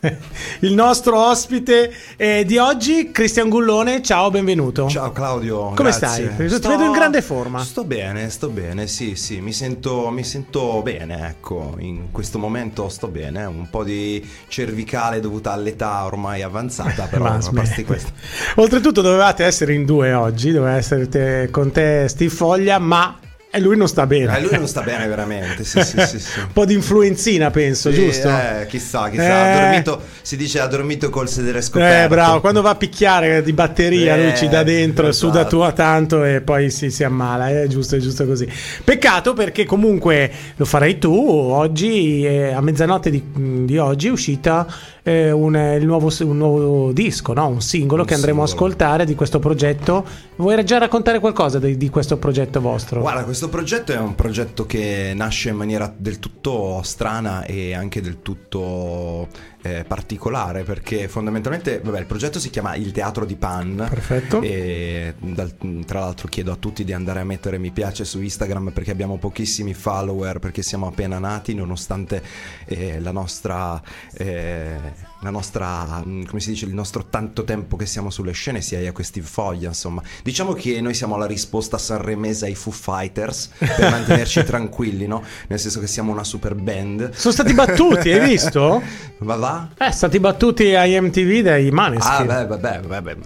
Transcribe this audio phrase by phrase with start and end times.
[0.60, 4.88] Il nostro ospite eh, di oggi, Cristian Gullone, ciao, benvenuto.
[4.88, 6.32] Ciao Claudio, come grazie.
[6.32, 6.48] stai?
[6.48, 7.62] Sto, Ti vedo in grande forma.
[7.64, 12.88] Sto bene, sto bene, sì, sì, mi sento, mi sento bene, ecco, in questo momento
[12.88, 18.12] sto bene, un po' di cervicale dovuta all'età ormai avanzata, però Ma a questo.
[18.56, 23.18] Oltretutto dovevate essere in due oggi, doveva essere te- con te Steve Foglia, ma
[23.50, 24.36] eh, lui non sta bene.
[24.36, 26.38] Eh, lui non sta bene veramente, sì, sì, sì.
[26.40, 28.28] Un po' di influenzina, penso, giusto?
[28.28, 29.30] eh, chissà, chissà, Eh.
[29.30, 32.04] ha dormito, si dice ha dormito col sedere scoperto.
[32.04, 35.26] Eh, bravo, quando va a picchiare di batteria Eh, lui ci dà dentro, esatto.
[35.26, 38.46] suda tua tanto e poi si, si ammala, è giusto, è giusto così.
[38.84, 43.22] Peccato perché comunque lo farai tu, oggi, eh, a mezzanotte di,
[43.64, 44.66] di oggi è uscita
[45.08, 47.46] eh, un, il nuovo, un nuovo disco, no?
[47.48, 48.66] un singolo Un che andremo a singolo.
[48.66, 50.04] ascoltare di questo progetto.
[50.36, 53.00] Vuoi già raccontare qualcosa di, di questo progetto vostro?
[53.00, 58.00] Guarda, questo progetto è un progetto che nasce in maniera del tutto strana e anche
[58.00, 59.28] del tutto
[59.62, 63.86] eh, particolare perché fondamentalmente, vabbè, il progetto si chiama Il Teatro di Pan.
[63.88, 64.40] Perfetto.
[64.42, 65.54] E dal-
[65.84, 69.16] tra l'altro chiedo a tutti di andare a mettere mi piace su Instagram perché abbiamo
[69.18, 72.22] pochissimi follower perché siamo appena nati nonostante
[72.66, 73.80] eh, la nostra
[74.14, 78.60] eh, la nostra mm, come si dice il nostro tanto tempo che siamo sulle scene
[78.60, 82.72] sia io e questi foglia insomma diciamo che noi siamo la risposta sanremese ai Foo
[82.72, 88.12] Fighters per mantenerci tranquilli no nel senso che siamo una super band Sono stati battuti,
[88.12, 88.80] hai visto?
[89.18, 92.26] va va Eh, stati battuti ai MTV dai Ah, Maneskin.
[92.26, 93.16] beh, vabbè, vabbè,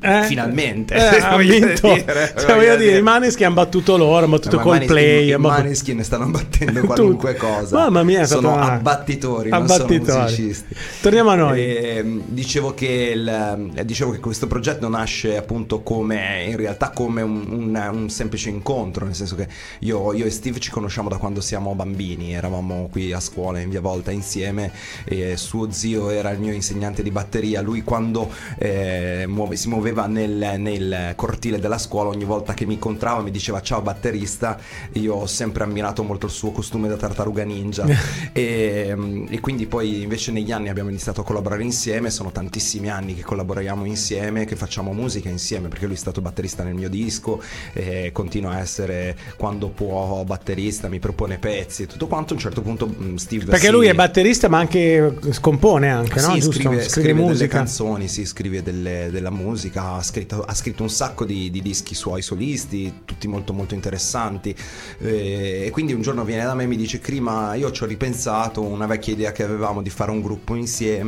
[0.00, 0.94] Eh, finalmente.
[0.94, 1.92] eh, ha vinto.
[1.92, 5.26] dire, Cioè, voglio dire, i Maneskin hanno battuto loro, hanno battuto Ma Coldplay.
[5.26, 7.76] I hanno battuto- Maneskin stanno battendo qualunque cosa.
[7.76, 10.04] Mamma mia, sono una- abbattitori, non Abbattitori.
[10.10, 10.74] sono musicisti.
[11.02, 11.60] Torniamo a noi.
[11.60, 17.22] E, dicevo, che il- eh, dicevo che questo progetto nasce appunto come in realtà come
[17.22, 19.48] un, un- un semplice incontro, nel senso che
[19.80, 23.70] io, io e Steve ci conosciamo da quando siamo bambini, eravamo qui a scuola in
[23.70, 24.72] via Volta insieme
[25.04, 30.06] e suo zio era il mio insegnante di batteria, lui quando eh, muove- si muoveva
[30.06, 34.58] nel, nel cortile della scuola ogni volta che mi incontrava mi diceva ciao batterista,
[34.92, 37.84] io ho sempre ammirato molto il suo costume da tartaruga ninja.
[38.36, 38.94] E,
[39.28, 43.22] e quindi poi invece negli anni abbiamo iniziato a collaborare insieme, sono tantissimi anni che
[43.22, 47.40] collaboriamo insieme, che facciamo musica insieme perché lui è stato batterista nel mio disco,
[47.72, 52.42] e continua a essere quando può batterista, mi propone pezzi e tutto quanto, a un
[52.42, 56.32] certo punto mm, Steve Perché si- lui è batterista, ma anche scompone anche, no?
[56.32, 56.52] sì, Giusto?
[56.52, 60.90] scrive, Scrive scrive delle canzoni, sì, scrive delle- della musica, ha scritto, ha scritto un
[60.90, 64.54] sacco di, di dischi suoi solisti, tutti molto molto interessanti.
[64.98, 67.86] Eh, e quindi un giorno viene da me e mi dice: Crima, io ci ho
[67.86, 71.05] ripensato una vecchia idea che avevamo di fare un gruppo insieme.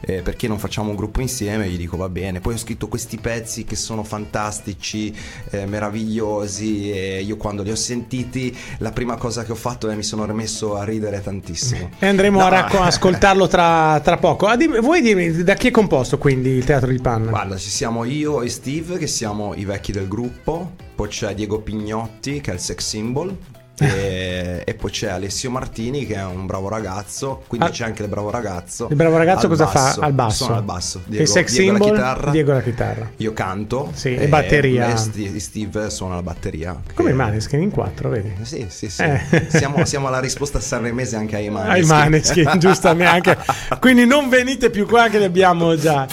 [0.00, 1.68] Eh, perché non facciamo un gruppo insieme?
[1.68, 2.40] Gli dico: Va bene.
[2.40, 5.14] Poi ho scritto questi pezzi che sono fantastici,
[5.50, 6.90] eh, meravigliosi.
[6.90, 10.24] E io quando li ho sentiti, la prima cosa che ho fatto è mi sono
[10.26, 11.90] rimesso a ridere tantissimo.
[11.98, 14.46] E andremo No, a racco- ascoltarlo tra, tra poco.
[14.46, 17.30] Ah, dimmi- vuoi dirmi da chi è composto quindi il teatro di Panna?
[17.30, 21.60] Guarda, ci siamo io e Steve che siamo i vecchi del gruppo, poi c'è Diego
[21.60, 23.36] Pignotti che è il sex symbol
[23.80, 27.70] e, e poi c'è Alessio Martini che è un bravo ragazzo, quindi Ah.
[27.70, 28.86] c'è anche il bravo ragazzo.
[28.90, 30.00] Il bravo ragazzo cosa basso.
[30.00, 30.44] fa al basso?
[30.44, 31.02] Sono al basso.
[31.08, 32.30] il sex Diego symbol, la chitarra.
[32.30, 33.10] Diego la chitarra.
[33.16, 34.92] Io canto Sì, e batteria.
[34.92, 36.80] e Sti- Steve suona la batteria.
[36.94, 38.32] Come Che- i Maneskin in quattro, vedi?
[38.42, 39.02] Sì, sì, sì.
[39.02, 39.46] Eh.
[39.50, 41.72] Siamo, siamo alla risposta sanremese anche ai Maneskin.
[41.82, 43.30] Ai Maneskin, giustamente.
[43.30, 46.06] anche- Quindi non venite più qua che li abbiamo già.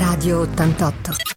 [0.00, 1.35] Radio 88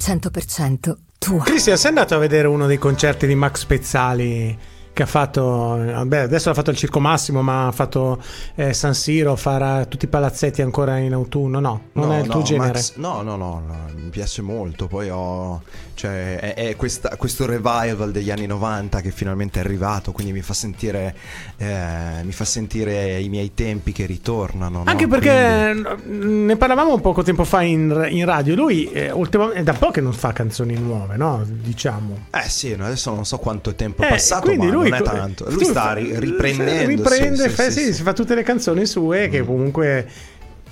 [0.00, 1.44] 100% tua.
[1.44, 4.58] Cristian, sei andato a vedere uno dei concerti di Max Pezzali
[5.00, 8.20] che ha fatto, beh, adesso ha fatto il Circo Massimo, ma ha fatto
[8.54, 11.58] eh, San Siro, farà tutti i palazzetti ancora in autunno?
[11.58, 12.72] No, non No, è il tuo no, genere.
[12.72, 14.88] Max- no, no, no, no, mi piace molto.
[14.88, 15.62] Poi ho.
[15.94, 20.12] Cioè, è, è questa- questo revival degli anni 90 che finalmente è arrivato.
[20.12, 21.14] Quindi mi fa sentire.
[21.56, 24.82] eh, mi fa sentire i miei tempi che ritornano.
[24.82, 24.90] no?
[24.90, 25.74] Anche Quindi- perché
[26.06, 28.54] mm, ne parlavamo poco tempo fa in, in radio.
[28.54, 31.42] Lui eh, ultimamente, è da poco che non fa canzoni nuove, no?
[31.46, 32.26] Diciamo.
[32.30, 35.02] Eh sì, no, adesso non so quanto tempo è Eh, passato, quindi lui, non è
[35.02, 35.50] tanto.
[35.50, 36.86] Lui sta riprendendo.
[36.86, 37.92] riprende, sì, fa- sì, sì, Mm.
[37.92, 40.06] si fa tutte le canzoni sue che comunque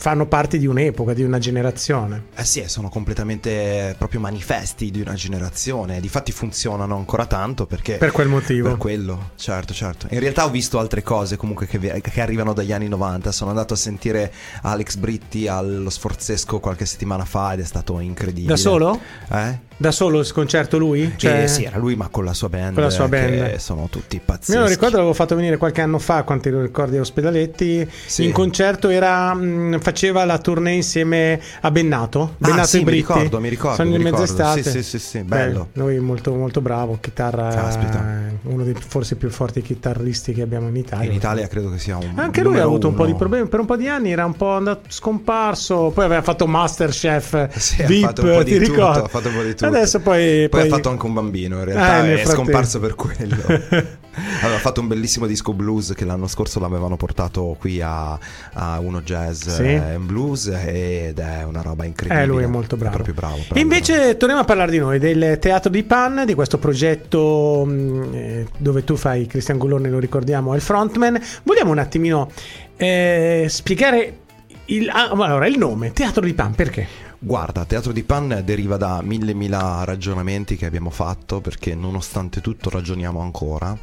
[0.01, 2.27] fanno parte di un'epoca, di una generazione.
[2.37, 5.99] Eh sì, sono completamente proprio manifesti di una generazione.
[6.01, 7.97] Difatti funzionano ancora tanto perché.
[7.97, 8.69] Per quel motivo.
[8.69, 10.07] Per quello, certo, certo.
[10.11, 13.33] In realtà ho visto altre cose comunque che, che arrivano dagli anni 90.
[13.33, 14.33] Sono andato a sentire
[14.63, 18.47] Alex Britti allo Sforzesco qualche settimana fa ed è stato incredibile.
[18.55, 19.01] Da solo?
[19.33, 19.59] Eh?
[19.81, 21.13] Da solo il concerto lui?
[21.17, 22.75] Cioè, sì, era lui, ma con la sua band.
[22.75, 23.55] Con la sua eh, band.
[23.57, 24.53] Sono tutti pazzeschi.
[24.53, 27.89] Io lo ricordo, l'avevo fatto venire qualche anno fa, quanti lo ricordi a Ospedaletti.
[28.07, 28.25] Sì.
[28.25, 32.23] In concerto era, mh, faceva la tournée insieme a Bennato.
[32.23, 33.13] Ah, Bennato sì, e mi Britti.
[33.13, 34.63] ricordo, mi ricordo, Sono mi in mezz'estate.
[34.65, 35.69] Sì, sì, sì, sì, Beh, bello.
[35.75, 38.27] lui molto, molto bravo, chitarra Caspita.
[38.31, 41.09] eh, uno dei forse più forti chitarristi che abbiamo in Italia.
[41.09, 43.19] In Italia credo che sia un Anche lui ha avuto un po' di uno.
[43.19, 47.57] problemi, per un po' di anni era un po' andato scomparso, poi aveva fatto Masterchef,
[47.57, 49.67] Sì, ha VIP, fatto un po' di tutto, ha fatto un po' di tutto.
[49.69, 50.49] Adesso poi...
[50.49, 52.31] Poi ha fatto anche un bambino, in realtà Eh, è frattempo.
[52.31, 53.37] scomparso per quello.
[54.43, 58.19] Aveva fatto un bellissimo disco blues che l'anno scorso l'avevano portato qui a,
[58.55, 59.63] a Uno Jazz Sì.
[59.63, 62.25] eh, and Blues ed è una roba incredibile.
[62.25, 62.95] Eh, lui è molto bravo.
[62.97, 63.37] proprio bravo.
[63.47, 68.09] Bravo, invece torniamo a parlare di noi, del Teatro di Pan, di questo progetto mh,
[68.13, 71.21] eh, dove tu fai, Cristian Gullone lo ricordiamo, è il frontman.
[71.45, 72.29] Vogliamo un attimino
[72.77, 74.19] eh, spiegare
[74.67, 76.87] il, ah, allora, il nome, Teatro di Pan, perché?
[77.21, 82.71] Guarda, Teatro di Pan deriva da mille mila ragionamenti che abbiamo fatto perché nonostante tutto
[82.71, 83.77] ragioniamo ancora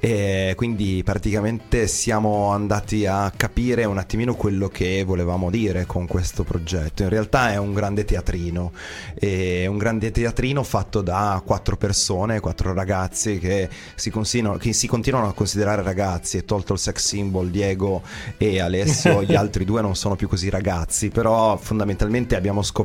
[0.00, 6.42] e quindi praticamente siamo andati a capire un attimino quello che volevamo dire con questo
[6.42, 7.04] progetto.
[7.04, 8.72] In realtà è un grande teatrino,
[9.14, 15.28] è un grande teatrino fatto da quattro persone, quattro ragazzi che si, che si continuano
[15.28, 18.02] a considerare ragazzi e tolto il sex symbol Diego
[18.36, 22.78] e Alessio, gli altri due non sono più così ragazzi, però fondamentalmente abbiamo scoperto,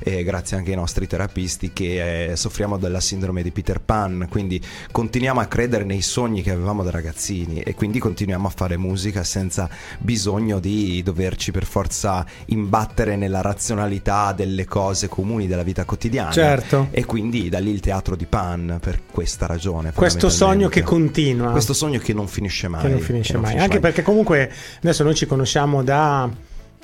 [0.00, 4.60] eh, grazie anche ai nostri terapisti, che eh, soffriamo della sindrome di Peter Pan, quindi
[4.90, 9.24] continuiamo a credere nei sogni che avevamo da ragazzini e quindi continuiamo a fare musica
[9.24, 9.68] senza
[9.98, 16.30] bisogno di doverci per forza imbattere nella razionalità delle cose comuni della vita quotidiana.
[16.30, 16.88] Certo.
[16.90, 19.92] E quindi da lì il teatro di Pan per questa ragione.
[19.92, 21.50] Questo sogno che continua.
[21.50, 22.82] Questo sogno che non finisce mai.
[22.82, 23.58] che non finisce che non mai.
[23.58, 26.28] Anche perché comunque adesso noi ci conosciamo da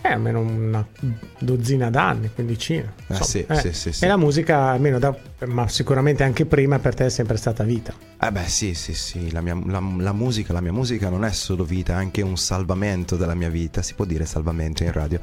[0.02, 0.86] eh, almeno una
[1.38, 2.92] dozzina d'anni, quindicina.
[3.06, 3.54] Insomma, sì, eh.
[3.56, 4.04] sì, sì, sì.
[4.04, 5.14] E la musica, almeno da,
[5.46, 8.09] ma sicuramente anche prima, per te è sempre stata vita.
[8.22, 11.32] Eh beh sì sì sì, la, mia, la, la musica, la mia musica non è
[11.32, 15.18] solo vita, è anche un salvamento della mia vita, si può dire salvamento in radio?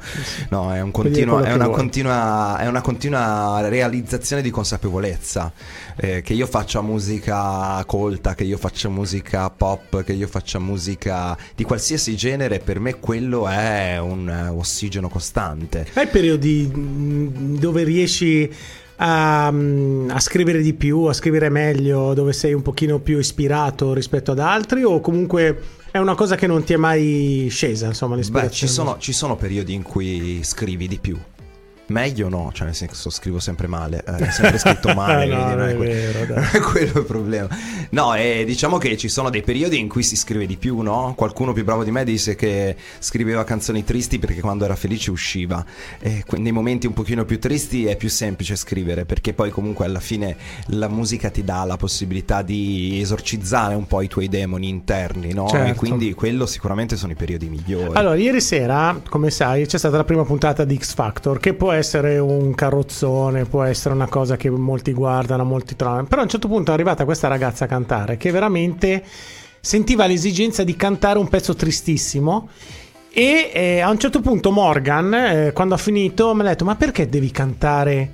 [0.50, 5.52] No, è, un quello è, una continua, è una continua realizzazione di consapevolezza,
[5.94, 11.38] eh, che io faccia musica colta, che io faccia musica pop, che io faccia musica
[11.54, 15.86] di qualsiasi genere, per me quello è un eh, ossigeno costante.
[15.92, 18.52] Hai periodi mh, dove riesci
[19.00, 23.92] a, mh, a scrivere di più, a scrivere meglio, dove sei un pochino più ispirato
[23.92, 25.60] rispetto ad altri o comunque
[25.90, 29.36] è una cosa che non ti è mai scesa, insomma, Beh, ci sono, ci sono
[29.36, 31.18] periodi in cui scrivi di più.
[31.88, 35.54] Meglio no, cioè nel senso scrivo sempre male, eh, ho sempre scritto male, No, quindi
[35.54, 36.36] non è, è que- vero, dai.
[36.36, 37.48] non è quello il problema.
[37.90, 41.14] No, e diciamo che ci sono dei periodi in cui si scrive di più, no?
[41.16, 45.64] Qualcuno più bravo di me disse che scriveva canzoni tristi perché quando era felice usciva.
[45.98, 49.86] E que- nei momenti un pochino più tristi è più semplice scrivere perché poi comunque
[49.86, 50.36] alla fine
[50.66, 55.48] la musica ti dà la possibilità di esorcizzare un po' i tuoi demoni interni, no?
[55.48, 55.70] Certo.
[55.70, 57.94] E quindi quello sicuramente sono i periodi migliori.
[57.94, 61.76] Allora, ieri sera, come sai, c'è stata la prima puntata di X Factor, che può
[61.78, 66.04] essere un carrozzone, può essere una cosa che molti guardano, molti trovano.
[66.04, 69.02] Però a un certo punto è arrivata questa ragazza a cantare che veramente
[69.60, 72.48] sentiva l'esigenza di cantare un pezzo tristissimo.
[73.10, 76.76] E eh, a un certo punto Morgan, eh, quando ha finito, mi ha detto: Ma
[76.76, 78.10] perché devi cantare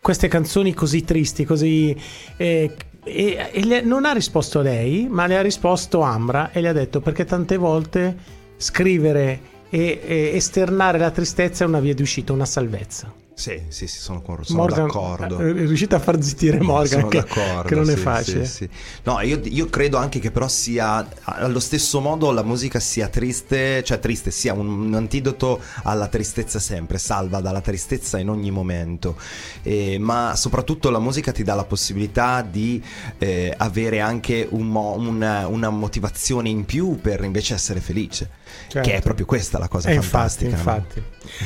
[0.00, 1.96] queste canzoni così tristi, così.
[2.36, 6.68] eh, e, e le- non ha risposto lei, ma le ha risposto Ambra e le
[6.68, 8.16] ha detto: Perché tante volte
[8.56, 13.12] scrivere e, e esternare la tristezza è una via di uscita, una salvezza.
[13.38, 15.38] Sì, sì, sì, sono, sono Morgan d'accordo.
[15.40, 18.46] eh, è riuscita a far zittire Morgan, Sono che, d'accordo, che non è sì, facile.
[18.46, 18.68] sì, sì.
[19.02, 23.84] No, io, io credo anche che però sia allo stesso modo la musica sia triste,
[23.84, 29.18] cioè triste, sia un, un antidoto alla tristezza sempre, salva dalla tristezza in ogni momento.
[29.62, 32.82] Eh, ma soprattutto la musica ti dà la possibilità di
[33.18, 38.30] eh, avere anche un mo- una, una motivazione in più per invece essere felice.
[38.68, 38.88] Certo.
[38.88, 40.50] Che è proprio questa la cosa Eh, infatti, fantastica.
[40.50, 40.56] no?
[40.56, 41.02] infatti.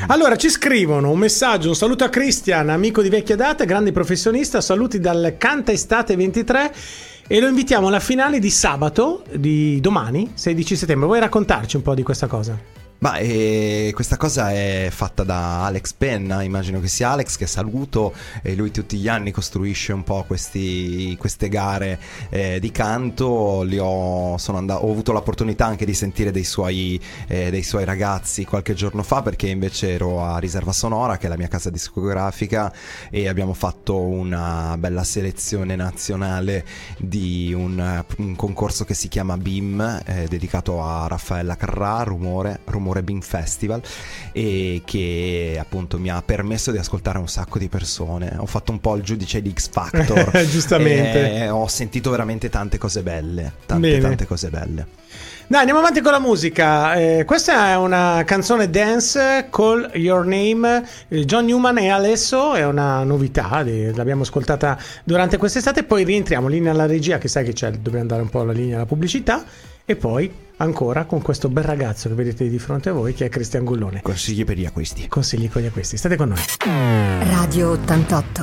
[0.08, 4.60] Allora ci scrivono un messaggio, un saluto a Cristian, amico di vecchia data, grande professionista,
[4.60, 6.72] saluti dal Canta Estate 23
[7.26, 11.06] e lo invitiamo alla finale di sabato, di domani, 16 settembre.
[11.06, 12.58] Vuoi raccontarci un po' di questa cosa?
[13.00, 18.12] Ma eh, questa cosa è fatta da Alex Penna, immagino che sia Alex che saluto
[18.42, 24.36] e lui tutti gli anni costruisce un po' questi, queste gare eh, di canto, ho,
[24.52, 29.02] andato, ho avuto l'opportunità anche di sentire dei suoi, eh, dei suoi ragazzi qualche giorno
[29.02, 32.70] fa perché invece ero a Riserva Sonora che è la mia casa discografica
[33.08, 36.66] e abbiamo fatto una bella selezione nazionale
[36.98, 42.88] di un, un concorso che si chiama BIM eh, dedicato a Raffaella Carrà, Rumore, Rumore
[42.90, 43.80] Sanremo Rebin Festival
[44.32, 48.34] e che appunto mi ha permesso di ascoltare un sacco di persone.
[48.38, 50.44] Ho fatto un po' il giudice di X Factor.
[50.50, 51.34] Giustamente.
[51.34, 53.52] E ho sentito veramente tante cose belle.
[53.66, 54.00] Tante, Bene.
[54.00, 54.86] tante cose belle.
[55.46, 56.94] Dai, andiamo avanti con la musica.
[56.94, 62.64] Eh, questa è una canzone dance, Call Your Name, eh, John Newman e Alesso, è
[62.64, 67.52] una novità, eh, l'abbiamo ascoltata durante quest'estate, poi rientriamo linea alla regia, che sai che
[67.52, 69.42] c'è, dobbiamo andare un po' alla linea alla pubblicità,
[69.90, 73.28] e poi ancora con questo bel ragazzo che vedete di fronte a voi, che è
[73.28, 74.02] Cristian Gullone.
[74.02, 75.08] Consigli per gli acquisti.
[75.08, 76.38] Consigli con gli acquisti, state con noi.
[77.28, 78.42] Radio 88.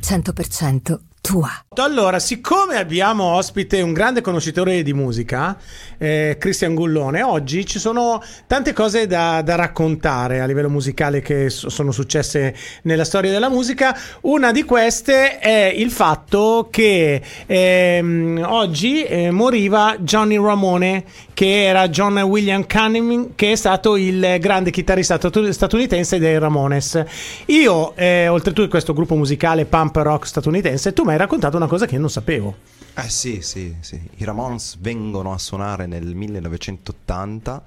[0.00, 1.50] 100% tua.
[1.78, 5.58] Allora, siccome abbiamo ospite un grande conoscitore di musica,
[5.98, 11.50] eh, Cristian Gullone, oggi ci sono tante cose da, da raccontare a livello musicale che
[11.50, 13.98] so- sono successe nella storia della musica.
[14.22, 21.04] Una di queste è il fatto che ehm, oggi eh, moriva Johnny Ramone,
[21.34, 27.04] che era John William Cunningham, che è stato il grande chitarrista statu- statunitense dei Ramones.
[27.46, 31.86] Io, eh, oltretutto, questo gruppo musicale pump rock statunitense, tu mi hai raccontato una cosa
[31.86, 32.56] che io non sapevo.
[32.94, 33.98] Eh sì, sì, sì.
[34.16, 37.62] I Ramones vengono a suonare nel 1980,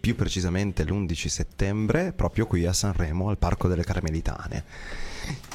[0.00, 4.64] più precisamente l'11 settembre, proprio qui a Sanremo, al Parco delle Carmelitane.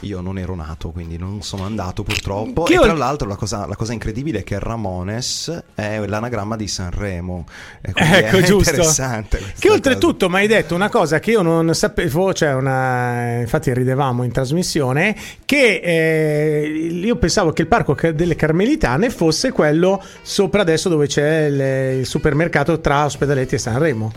[0.01, 2.63] Io non ero nato, quindi non sono andato purtroppo.
[2.63, 6.67] Che e tra l'altro la cosa, la cosa incredibile è che Ramones è l'anagramma di
[6.67, 7.45] Sanremo.
[7.81, 8.69] Ecco, è giusto.
[8.69, 9.41] interessante.
[9.57, 14.23] Che oltretutto mi hai detto una cosa che io non sapevo, cioè una, infatti ridevamo
[14.23, 20.87] in trasmissione, che eh, io pensavo che il parco delle Carmelitane fosse quello sopra adesso
[20.87, 24.11] dove c'è il, il supermercato tra Ospedaletti e Sanremo.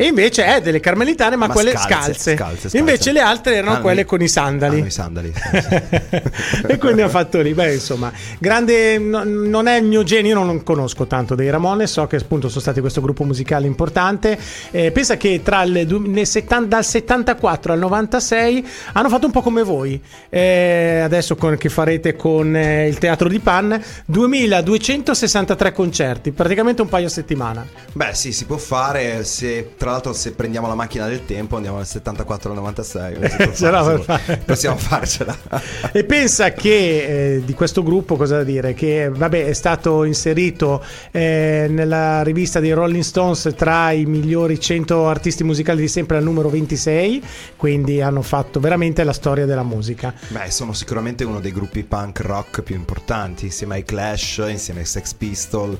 [0.00, 2.34] E invece è delle Carmelitane, ma, Ma quelle scalze, scalze.
[2.34, 2.78] scalze, scalze.
[2.78, 4.80] Invece le altre erano Ah, quelle con i sandali.
[4.80, 5.30] Ah, i sandali.
[6.66, 7.52] e quindi ha fatto lì.
[7.52, 8.96] Beh, insomma, grande.
[8.98, 11.90] no- non è il mio genio, io non conosco tanto dei Ramones.
[11.92, 14.38] So che appunto sono stati questo gruppo musicale importante.
[14.70, 19.42] Eh, pensa che tra il nel 70 dal 74 al 96 hanno fatto un po'
[19.42, 20.00] come voi.
[20.30, 26.88] Eh, adesso con, che farete con eh, il Teatro di Pan 2263 concerti, praticamente un
[26.88, 27.66] paio a settimana.
[27.92, 29.24] Beh, sì, si può fare.
[29.24, 33.14] Se, tra l'altro, se prendiamo la macchina del tempo, andiamo dal 74 al 96.
[33.14, 34.36] si può Ce la fare.
[34.44, 35.36] Possiamo farcela.
[35.92, 38.74] E pensa che eh, di questo gruppo, cosa da dire?
[38.74, 45.08] Che vabbè, è stato inserito eh, nella rivista dei Rolling Stones tra i migliori 100
[45.08, 47.22] artisti musicali di sempre al numero 26,
[47.56, 50.14] quindi hanno fatto veramente la storia della musica.
[50.28, 54.86] Beh, sono sicuramente uno dei gruppi punk rock più importanti, insieme ai Clash, insieme ai
[54.86, 55.76] Sex Pistol.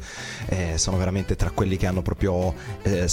[0.48, 2.52] eh, sono veramente tra quelli che hanno proprio
[2.82, 3.06] eh,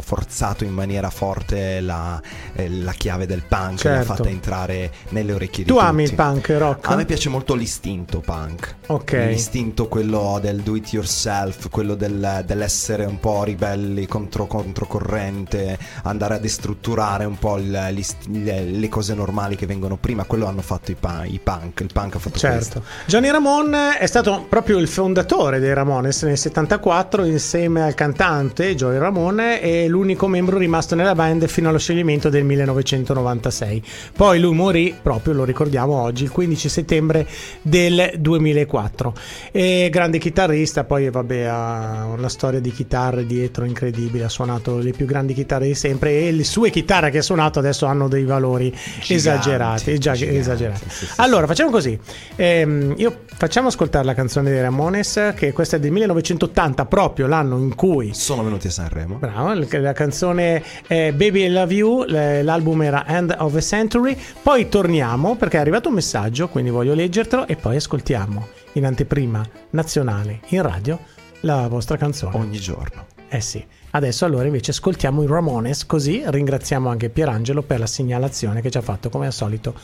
[0.00, 2.20] forzato in maniera forte la,
[2.54, 4.14] eh, la chiave del punk, l'ha Certo.
[4.14, 5.86] fatta entrare nelle orecchie di Tu tutti.
[5.86, 6.88] ami il punk rock?
[6.88, 8.76] A me piace molto l'istinto punk.
[8.88, 9.12] Ok.
[9.28, 16.34] L'istinto quello del do it yourself, quello del- dell'essere un po' ribelli contro, controcorrente, andare
[16.34, 20.24] a destrutturare un po' il- le, le cose normali che vengono prima.
[20.24, 21.80] Quello hanno fatto i, i punk.
[21.80, 22.56] Il punk ha fatto Certo.
[22.56, 22.82] questo.
[23.06, 28.98] Johnny Ramone è stato proprio il fondatore dei Ramones nel 74 insieme al cantante Joey
[28.98, 33.82] Ramone e l'unico membro rimasto nella band fino allo scioglimento del 1996.
[34.16, 37.26] Poi lui morì proprio, lo ricordiamo oggi, il 15 settembre
[37.62, 39.14] del 2004.
[39.52, 44.90] E grande chitarrista, poi vabbè ha una storia di chitarre dietro incredibile, ha suonato le
[44.92, 48.24] più grandi chitarre di sempre e le sue chitarre che ha suonato adesso hanno dei
[48.24, 50.84] valori Giganti, esagerati, già- giganti, esagerati.
[50.88, 51.98] sì, sì, Allora, facciamo così.
[52.36, 57.58] Ehm, io facciamo ascoltare la canzone dei Ramones, che questa è del 1980, proprio l'anno
[57.58, 58.14] in cui.
[58.14, 59.16] Sono venuti a Sanremo.
[59.16, 64.16] Bravo, la canzone è Baby I Love You, l'album era End of a Century.
[64.42, 69.46] Poi torniamo perché è arrivato un messaggio, quindi voglio leggertelo e poi ascoltiamo in anteprima
[69.70, 70.98] nazionale in radio
[71.40, 72.36] la vostra canzone.
[72.36, 73.06] Ogni giorno.
[73.28, 73.64] Eh sì.
[73.90, 78.78] Adesso allora invece ascoltiamo i Ramones, così ringraziamo anche Pierangelo per la segnalazione che ci
[78.78, 79.74] ha fatto come al solito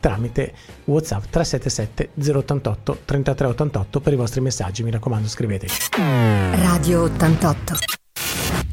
[0.00, 0.52] tramite
[0.84, 5.90] WhatsApp 377 088 3388 per i vostri messaggi, mi raccomando scriveteci.
[5.96, 8.01] Radio 88.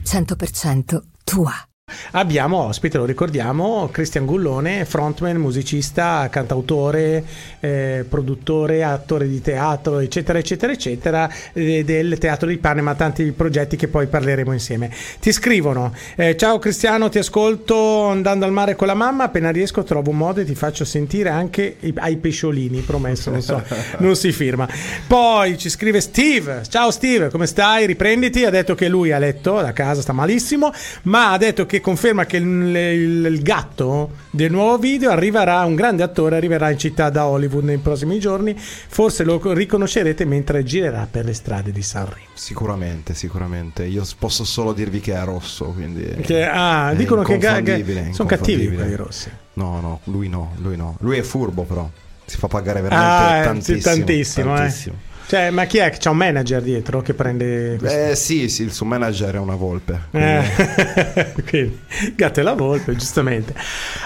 [0.09, 1.68] 100% tua.
[2.11, 7.23] Abbiamo ospite, lo ricordiamo, Cristian Gullone, frontman, musicista, cantautore,
[7.59, 13.31] eh, produttore, attore di teatro, eccetera, eccetera, eccetera, eh, del Teatro di Pane, ma tanti
[13.31, 14.91] progetti che poi parleremo insieme.
[15.19, 19.83] Ti scrivono, eh, ciao Cristiano, ti ascolto andando al mare con la mamma, appena riesco
[19.83, 23.61] trovo un modo e ti faccio sentire anche i- ai pesciolini, promesso, non so,
[23.99, 24.67] non si firma.
[25.07, 27.85] Poi ci scrive Steve, ciao Steve, come stai?
[27.85, 30.71] Riprenditi, ha detto che lui ha letto da casa, sta malissimo,
[31.03, 35.63] ma ha detto che che conferma che il, il- il gatto del nuovo video arriverà,
[35.63, 38.55] un grande attore arriverà in città da Hollywood nei prossimi giorni.
[38.57, 42.25] Forse lo riconoscerete mentre girerà per le strade di Sanremo.
[42.33, 43.85] Sicuramente, sicuramente.
[43.85, 46.03] Io posso solo dirvi che è rosso, quindi...
[46.21, 49.29] Che- ah, dicono che, che sono cattivi quelli rossi.
[49.53, 50.95] No, no, lui no, lui no.
[50.99, 51.89] Lui è furbo però.
[52.25, 53.81] Si fa pagare veramente Ah, eh, tantissimo.
[53.95, 54.67] tantissimo, eh.
[55.29, 55.91] Cioè, ma chi è?
[55.91, 57.99] C'è un manager dietro che prende questo?
[57.99, 60.05] Eh sì, sì, il suo manager è una volpe.
[60.09, 60.41] Eh,
[61.47, 61.79] quindi,
[62.15, 63.53] gatto e la volpe, giustamente.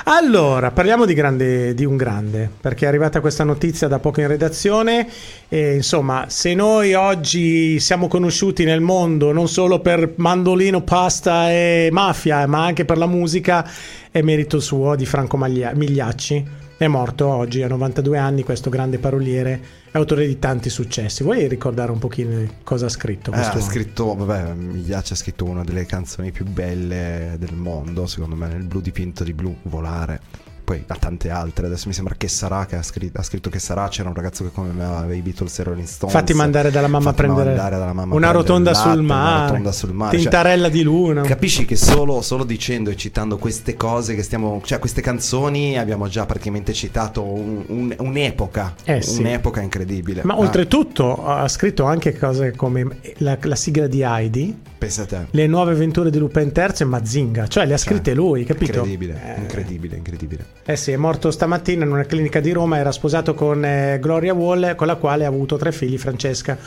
[0.04, 4.28] Allora, parliamo di, grande, di un grande, perché è arrivata questa notizia da poco in
[4.28, 5.08] redazione.
[5.48, 11.88] E, insomma, se noi oggi siamo conosciuti nel mondo non solo per mandolino, pasta e
[11.90, 13.66] mafia, ma anche per la musica,
[14.12, 16.46] è merito suo di Franco Maglia- Migliacci.
[16.76, 21.24] È morto oggi a 92 anni questo grande paroliere, autore di tanti successi.
[21.24, 23.32] Vuoi ricordare un pochino cosa ha scritto?
[23.32, 28.36] Eh, ha scritto, vabbè, Migliacci ha scritto una delle canzoni più belle del mondo, secondo
[28.36, 30.52] me, nel blu dipinto di blu, Volare.
[30.64, 33.60] Poi ha tante altre, adesso mi sembra che sarà, che ha scritto, ha scritto che
[33.60, 36.16] sarà, c'era un ragazzo che come me aveva i Beatles e Rolling Stones.
[36.16, 39.72] Fatti mandare dalla mamma a prendere dalla mamma una rotonda latte, sul una mare, rotonda
[39.74, 41.22] sul mare, cioè, tintarella di luna.
[41.24, 46.08] Capisci che solo, solo dicendo e citando queste cose che stiamo, cioè queste canzoni abbiamo
[46.08, 49.20] già praticamente citato un- un- un'epoca, Eh, sì.
[49.20, 50.22] un'epoca incredibile.
[50.24, 55.06] Ma Ah, oltretutto ha scritto anche cose come la, la sigla di Heidi, pensa a
[55.06, 55.26] te.
[55.32, 58.72] le nuove avventure di Lupin III e Mazinga, cioè le ha scritte lui, capito?
[58.78, 60.46] Incredibile, Eh, incredibile, incredibile.
[60.66, 64.34] Eh sì, è morto stamattina in una clinica di Roma, era sposato con eh, Gloria
[64.34, 66.58] Wall, con la quale ha avuto tre figli, Francesca,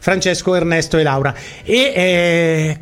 [0.00, 1.34] Francesco, Ernesto e Laura.
[1.62, 2.78] E eh,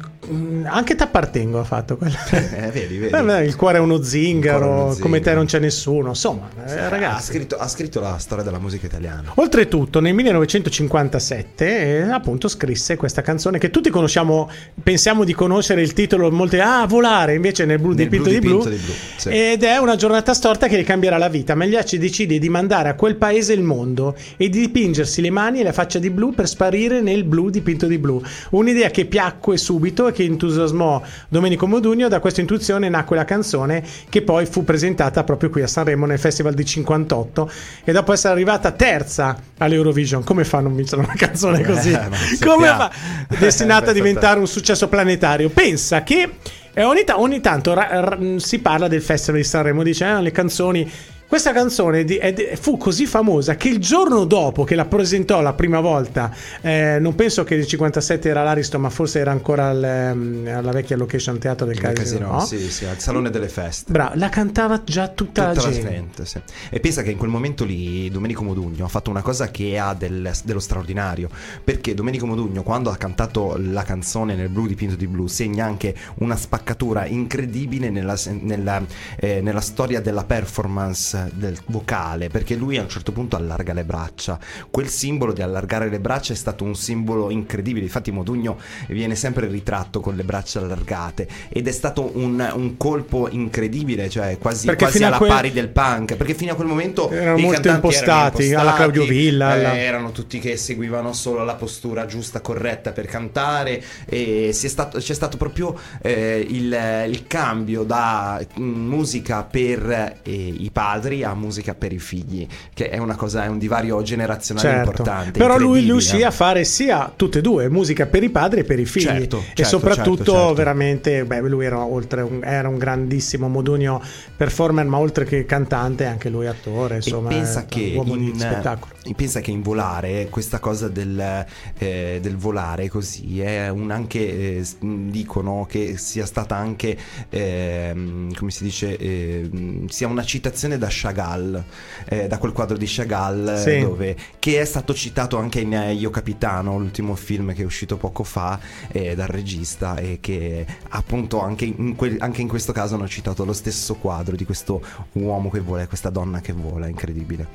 [0.65, 2.17] anche T'appartengo ha fatto quella.
[2.59, 3.15] Eh, vedi, vedi.
[3.15, 5.37] Eh, il cuore è uno zingaro, uno come te zingaro.
[5.37, 6.09] non c'è nessuno.
[6.09, 7.33] Insomma, eh, Ha ragazzi.
[7.33, 9.33] scritto, ha scritto la storia della musica italiana.
[9.37, 14.51] Oltretutto, nel 1957, eh, appunto, scrisse questa canzone che tutti conosciamo,
[14.83, 18.47] pensiamo di conoscere il titolo, molte ah, volare, invece nel blu Nel dipinto blu di
[18.47, 18.63] blu.
[18.69, 19.29] di blu, sì.
[19.29, 21.55] Ed è una giornata storta che gli cambierà la vita.
[21.55, 25.63] Magliacci decide di mandare a quel paese il mondo e di dipingersi le mani e
[25.63, 28.23] la faccia di blu per sparire nel blu dipinto di blu.
[28.51, 32.09] Un'idea che piacque subito e che entusiasmò Domenico Modugno.
[32.09, 36.19] Da questa intuizione nacque la canzone che poi fu presentata proprio qui a Sanremo nel
[36.19, 37.51] Festival di 58
[37.85, 40.23] e dopo essere arrivata terza all'Eurovision.
[40.23, 41.93] Come fa a non vincere una canzone così?
[41.93, 42.91] Eh, Come fa?
[43.39, 45.49] Destinata a diventare un successo planetario.
[45.49, 46.31] Pensa che
[46.75, 50.21] eh, ogni, ta- ogni tanto ra- ra- si parla del Festival di Sanremo, dice ah,
[50.21, 50.91] le canzoni.
[51.29, 55.43] Questa canzone di- è di- fu così famosa che il giorno dopo che la presentò
[55.43, 59.69] la prima volta, eh, non penso che il 57 era l'Aristo, ma forse era ancora
[59.69, 62.01] al, ehm, alla vecchia location teatro del casino.
[62.03, 62.41] casino, no?
[62.41, 63.93] sì, sì, al salone delle feste.
[63.93, 65.91] Bravo, la cantava già tutta, Tutta la la gente.
[65.91, 66.41] gente, sì.
[66.71, 69.93] E pensa che in quel momento lì Domenico Modugno ha fatto una cosa che ha
[69.93, 71.29] del- dello straordinario.
[71.63, 75.95] Perché Domenico Modugno, quando ha cantato la canzone nel blu dipinto di blu, segna anche
[76.21, 78.83] una spaccatura incredibile nella, nella,
[79.21, 82.29] eh, nella storia della performance del vocale.
[82.29, 84.39] Perché lui a un certo punto allarga le braccia.
[84.71, 87.85] Quel simbolo di allargare le braccia è stato un simbolo incredibile.
[87.85, 91.29] Infatti, Modugno viene sempre ritratto con le braccia allargate.
[91.49, 96.17] Ed è stato un, un colpo incredibile, cioè quasi, quasi alla quel- pari del punk.
[96.17, 100.13] Perché fino a quel momento Erano molto impostati, erano alla Claudio Villa, eh, alla- erano
[100.13, 103.83] tutti che seguivano solo la postura giusta, corretta per cantare.
[104.05, 110.19] E si è stato- c'è stato proprio eh, il, il cambio da mm, musica per
[110.23, 114.03] eh, i padri a musica per i figli, che è una cosa, è un divario
[114.03, 114.91] generazionale Certo.
[114.91, 115.39] importante.
[115.39, 118.79] Però lui riuscì a fare sia tutte e due, musica per i padri e per
[118.79, 119.05] i figli.
[119.05, 120.55] Certo, e certo, soprattutto certo, certo.
[120.55, 124.03] veramente, beh, lui era, oltre un, era un grandissimo Modugno
[124.37, 128.17] performer, ma oltre che cantante, anche lui attore, insomma, e pensa è che, un uomo
[128.17, 128.95] di in, spettacolo.
[129.17, 131.45] pensa che in volare questa cosa del,
[131.79, 134.19] eh, del volare così è un anche
[134.59, 136.97] eh, dicono che sia stata anche
[137.29, 141.63] ehm, come si dice ehm, sia una citazione da Chagall
[142.09, 143.81] eh, da quel quadro di Chagall eh, Sì.
[143.81, 148.25] dove che è stato citato anche in Io Capitano l'ultimo film che è uscito poco
[148.25, 148.59] fa
[148.91, 153.45] eh, dal regista e che appunto anche in, quel- anche in questo caso hanno citato
[153.45, 154.83] lo stesso quadro di questo
[155.13, 157.47] uomo che vola e questa donna che vola incredibile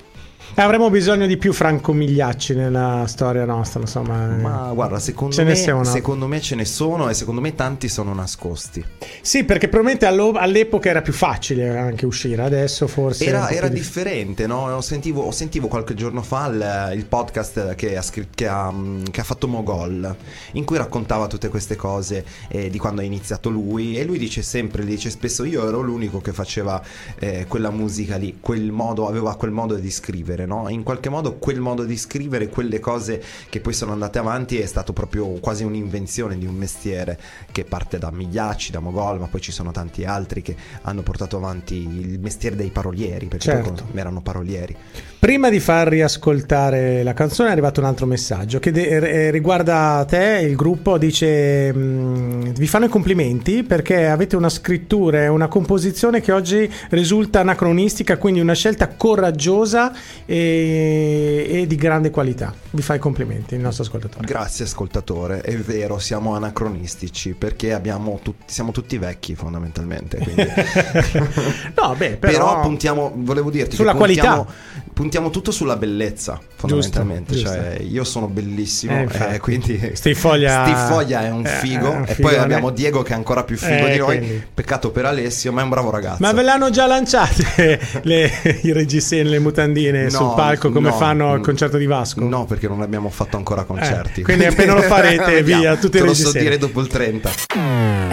[0.56, 4.28] Avremo bisogno di più Franco Migliacci nella storia nostra, insomma.
[4.28, 5.84] Ma guarda, secondo Ce me, sono.
[5.84, 8.84] secondo me ce ne sono e secondo me tanti sono nascosti.
[9.22, 13.26] Sì, perché probabilmente allo- all'epoca era più facile anche uscire, adesso forse...
[13.26, 14.80] era, era differente, no?
[14.82, 19.22] Sentivo, sentivo qualche giorno fa il, il podcast che ha, scr- che, ha, mm, che
[19.22, 20.16] ha fatto Mogol,
[20.52, 23.98] in cui raccontava tutte queste cose eh, di quando ha iniziato lui.
[23.98, 26.80] E lui dice sempre, dice spesso: Io ero l'unico che faceva
[27.18, 30.68] eh, quella musica lì, quel modo, aveva quel modo di scrivere, no?
[30.70, 34.66] In qualche modo, quel modo di scrivere, quelle cose che poi sono andate avanti, è
[34.66, 37.20] stato proprio quasi un'invenzione di un mestiere
[37.52, 41.38] che parte da Migliacci, da Mogol, ma poi ci sono tanti altri che hanno portato
[41.38, 43.88] avanti il mestiere dei parolieri, perché Certo.
[43.94, 44.76] erano parolieri.
[45.20, 50.06] Prima di far riascoltare la canzone è arrivato un altro messaggio che de- eh, riguarda
[50.08, 55.48] te, il gruppo, dice mm, vi fanno i complimenti perché avete una scrittura e una
[55.48, 59.94] composizione che oggi risulta anacronistica, quindi una scelta coraggiosa
[60.26, 62.54] e, e di grande qualità.
[62.72, 64.26] Vi fa i complimenti il nostro ascoltatore.
[64.26, 70.20] Grazie ascoltatore, è vero, siamo anacronistici perché abbiamo tutti, siamo tutti vecchi fondamentalmente.
[71.76, 74.92] no, beh, Però, però, puntiamo, volevo dirti, Sulla puntiamo, qualità.
[74.94, 77.34] puntiamo tutto sulla bellezza fondamentalmente.
[77.34, 81.92] Giusto, cioè, io sono bellissimo, Eh, eh, quindi Stivoglia- Stivoglia è un eh, figo.
[81.92, 84.18] è un e poi abbiamo Diego che è ancora più figo Eh, di noi.
[84.18, 84.44] quindi.
[84.54, 86.18] Peccato per Alessio, ma è un bravo ragazzo.
[86.20, 88.32] Ma ve l'hanno già lanciate le,
[88.64, 92.24] i registi nelle mutandine No, sul palco come no, fanno al concerto di Vasco?
[92.24, 94.22] No, perché non abbiamo fatto ancora concerti.
[94.22, 96.44] Eh, quindi appena lo farete, via, tutti i Te lo so reggiseni.
[96.44, 97.30] dire dopo il 30.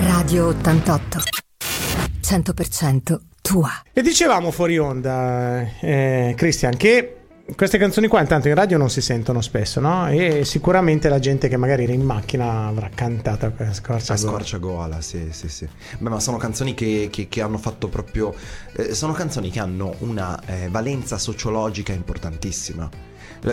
[0.07, 1.19] Radio 88.
[2.23, 3.71] 100% tua.
[3.93, 7.17] E dicevamo fuori onda, eh, Christian, che
[7.57, 10.09] queste canzoni qua intanto in radio non si sentono spesso, no?
[10.09, 14.31] E sicuramente la gente che magari era in macchina avrà cantato a scorcia gola.
[14.31, 15.69] scorciagola, sì, sì, sì.
[15.99, 18.35] Beh, ma sono canzoni che, che- che hanno fatto proprio.
[18.77, 22.89] eh, sono canzoni che hanno una eh, valenza sociologica importantissima.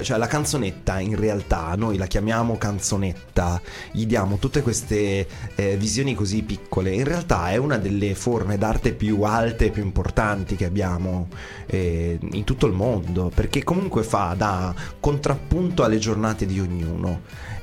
[0.01, 6.13] Cioè, la canzonetta in realtà noi la chiamiamo canzonetta, gli diamo tutte queste eh, visioni
[6.13, 6.93] così piccole.
[6.93, 11.29] In realtà è una delle forme d'arte più alte e più importanti che abbiamo
[11.65, 17.21] eh, in tutto il mondo, perché comunque fa da contrappunto alle giornate di ognuno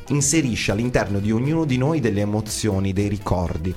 [0.08, 3.74] inserisce all'interno di ognuno di noi delle emozioni, dei ricordi.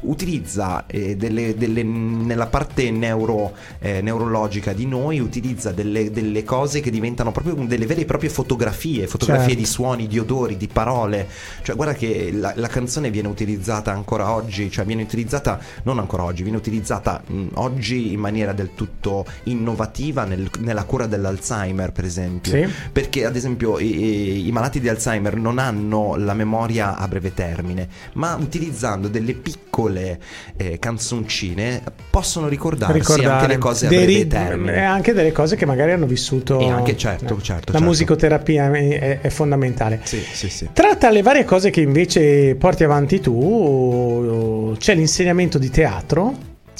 [0.00, 6.80] Utilizza eh, delle, delle- nella parte neuro, eh, neurologica di noi, utilizza delle, delle cose
[6.80, 9.60] che diventano proprio delle vere e proprie fotografie, fotografie Certo.
[9.60, 11.26] di suoni, di odori, di parole.
[11.62, 16.22] Cioè, guarda che la, la canzone viene utilizzata ancora oggi, cioè viene utilizzata non ancora
[16.24, 22.04] oggi, viene utilizzata mh, oggi in maniera del tutto innovativa nel- nella cura dell'Alzheimer, per
[22.04, 22.52] esempio.
[22.52, 22.68] Sì.
[22.92, 27.34] Perché ad esempio i, i- i malati di Alzheimer non hanno la memoria a breve
[27.34, 34.04] termine, ma utilizzando delle piccole eh, canzoncine possono ricordarsi Ricordare anche le cose a dei
[34.04, 34.74] breve termine.
[34.76, 36.58] e anche delle cose che magari hanno vissuto.
[36.60, 37.80] E anche, certo, eh, certo, La certo.
[37.86, 40.00] musicoterapia è, è- è fondamentale.
[40.04, 40.68] Sì, sì, sì.
[40.72, 46.34] Tra, tra le varie cose che invece porti avanti tu, c'è l'insegnamento di teatro.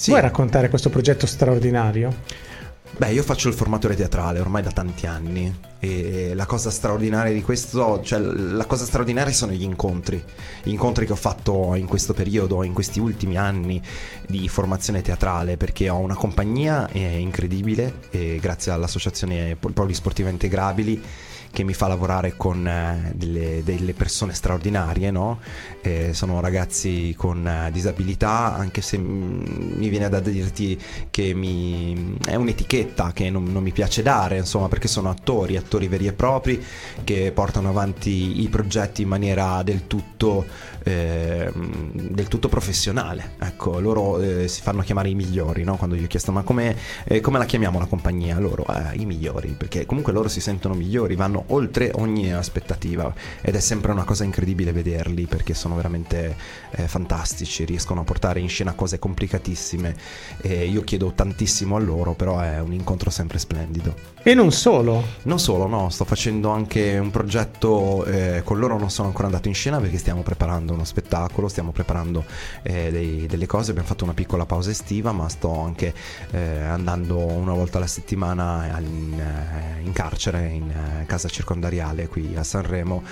[0.07, 2.47] Vuoi raccontare questo progetto straordinario?
[2.97, 7.43] Beh, io faccio il formatore teatrale ormai da tanti anni e la cosa straordinaria di
[7.43, 10.21] questo, cioè la cosa straordinaria sono gli incontri,
[10.65, 13.81] gli incontri che ho fatto in questo periodo, in questi ultimi anni
[14.27, 18.01] di formazione teatrale, perché ho una compagnia eh, incredibile
[18.41, 21.01] grazie all'associazione Pol- Polisportiva Integrabili
[21.51, 25.41] che mi fa lavorare con eh, delle, delle persone straordinarie, no?
[25.81, 29.43] Eh, sono ragazzi con eh, disabilità, anche se mm,
[29.77, 30.79] mi viene da dirti
[31.11, 35.89] che mi, è un'etichetta che non, non mi piace dare, insomma, perché sono attori, attori
[35.89, 36.63] veri e propri
[37.05, 40.47] che portano avanti i progetti in maniera del tutto,
[40.85, 43.33] eh, del tutto professionale.
[43.39, 45.77] Ecco, loro eh, si fanno chiamare i migliori, no?
[45.77, 48.39] Quando gli ho chiesto ma come, eh, come la chiamiamo la compagnia?
[48.39, 53.55] Loro, "Eh, i migliori, perché comunque loro si sentono migliori, vanno oltre ogni aspettativa ed
[53.55, 56.37] è sempre una cosa incredibile vederli perché sono veramente
[56.71, 59.97] eh, fantastici, riescono a portare in scena cose complicatissime
[60.41, 63.95] e io chiedo tantissimo a loro, però è un incontro sempre splendido.
[64.23, 65.03] E non solo.
[65.23, 69.49] Non solo, no, sto facendo anche un progetto, eh, con loro non sono ancora andato
[69.49, 72.25] in scena perché stiamo preparando uno spettacolo, stiamo preparando
[72.63, 75.95] eh, dei- delle cose, abbiamo fatto una piccola pausa estiva, ma sto anche
[76.31, 82.35] eh, andando una volta alla settimana in, eh, in carcere, in eh, casa circondariale qui
[82.35, 83.03] a Sanremo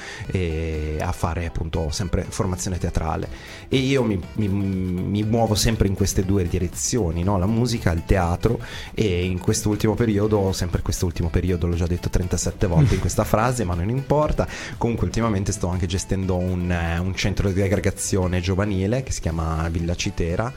[1.00, 3.28] a fare appunto sempre formazione teatrale.
[3.68, 7.38] E io mi, mi- mi muovo sempre in queste due direzioni, no?
[7.38, 8.60] la musica, il teatro
[8.94, 13.64] e in quest'ultimo periodo, sempre quest'ultimo periodo, l'ho già detto 37 volte in questa frase,
[13.64, 19.02] ma non importa, comunque ultimamente sto anche gestendo un, eh, un centro di aggregazione giovanile
[19.02, 20.52] che si chiama Villa Citera,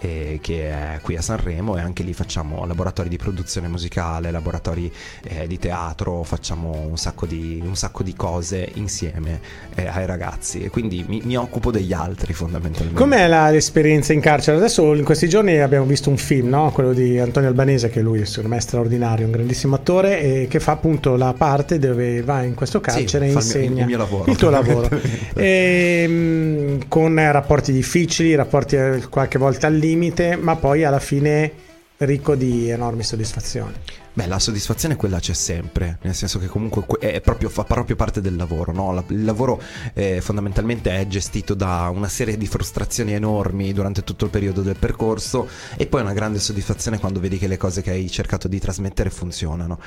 [0.00, 4.90] eh, che è qui a Sanremo e anche lì facciamo laboratori di produzione musicale, laboratori
[5.24, 9.40] eh, di teatro, facciamo un sacco di, un sacco di cose insieme
[9.74, 12.98] eh, ai ragazzi e quindi mi, mi, occupo degli altri fondamentalmente.
[12.98, 14.56] Com'è la, l'esperienza in carcere?
[14.56, 16.70] Adesso in questi giorni abbiamo visto un film, no?
[16.72, 20.60] quello di Antonio Albanese, che lui secondo me è straordinario, un grandissimo attore, e che
[20.60, 23.86] fa appunto la parte dove va in questo carcere sì, e insegna il mio, il
[23.86, 24.30] mio lavoro.
[24.30, 24.88] Il tuo lavoro.
[25.34, 31.52] e, ehm, con rapporti difficili, rapporti eh, qualche volta al limite, ma poi alla fine
[31.98, 33.74] ricco di enormi soddisfazioni.
[34.12, 36.82] Beh, la soddisfazione quella c'è sempre, nel senso che comunque
[37.20, 39.04] proprio, fa proprio parte del lavoro, no?
[39.08, 39.62] Il lavoro
[39.94, 44.74] eh, fondamentalmente è gestito da una serie di frustrazioni enormi durante tutto il periodo del
[44.76, 48.58] percorso e poi una grande soddisfazione quando vedi che le cose che hai cercato di
[48.58, 49.78] trasmettere funzionano.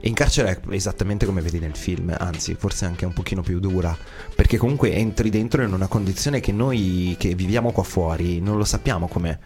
[0.00, 3.60] E in carcere è esattamente come vedi nel film, anzi forse anche un pochino più
[3.60, 3.94] dura,
[4.34, 8.64] perché comunque entri dentro in una condizione che noi che viviamo qua fuori non lo
[8.64, 9.38] sappiamo com'è.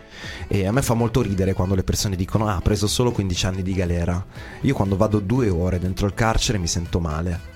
[0.46, 3.46] E a me fa molto ridere quando le persone dicono ah ha preso solo 15
[3.46, 4.18] anni di galera
[4.62, 7.48] io quando vado due ore dentro il carcere mi sento male.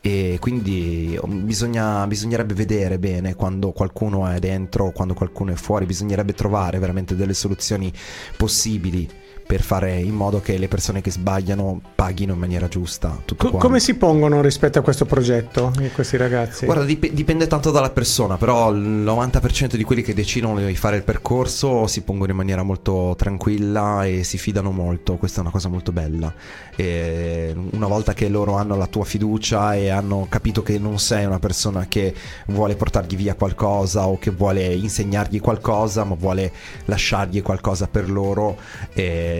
[0.00, 5.84] E quindi um, bisogna, bisognerebbe vedere bene quando qualcuno è dentro, quando qualcuno è fuori,
[5.84, 7.92] bisognerebbe trovare veramente delle soluzioni
[8.36, 9.08] possibili
[9.46, 13.22] per fare in modo che le persone che sbagliano paghino in maniera giusta.
[13.36, 16.64] Co- come si pongono rispetto a questo progetto questi ragazzi?
[16.66, 20.96] Guarda, dip- dipende tanto dalla persona, però il 90% di quelli che decidono di fare
[20.96, 25.50] il percorso si pongono in maniera molto tranquilla e si fidano molto, questa è una
[25.50, 26.32] cosa molto bella.
[26.74, 31.24] E una volta che loro hanno la tua fiducia e hanno capito che non sei
[31.24, 32.14] una persona che
[32.46, 36.52] vuole portargli via qualcosa o che vuole insegnargli qualcosa, ma vuole
[36.86, 38.58] lasciargli qualcosa per loro,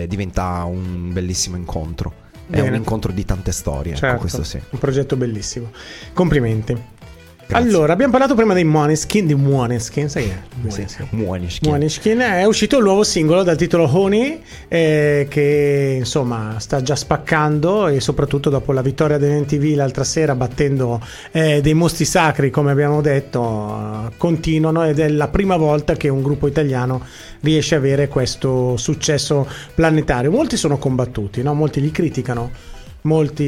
[0.05, 2.25] diventa un bellissimo incontro.
[2.45, 2.63] Bene.
[2.63, 4.61] È un incontro di tante storie, ecco, certo, questo sì.
[4.69, 5.71] Un progetto bellissimo.
[6.13, 6.95] Complimenti.
[7.47, 7.69] Grazie.
[7.69, 10.39] Allora, abbiamo parlato prima dei Moneskin, di Moneskin, sai che è?
[10.59, 11.07] Moneskin.
[11.11, 11.71] Moneskin.
[11.71, 12.19] Moneskin.
[12.19, 18.01] È uscito il nuovo singolo dal titolo Honey, eh, che insomma sta già spaccando e
[18.01, 23.39] soprattutto dopo la vittoria dell'NTV l'altra sera battendo eh, dei mostri sacri, come abbiamo detto,
[23.39, 27.01] uh, continuano ed è la prima volta che un gruppo italiano
[27.39, 30.31] riesce ad avere questo successo planetario.
[30.31, 31.53] Molti sono combattuti, no?
[31.53, 33.43] molti li criticano molti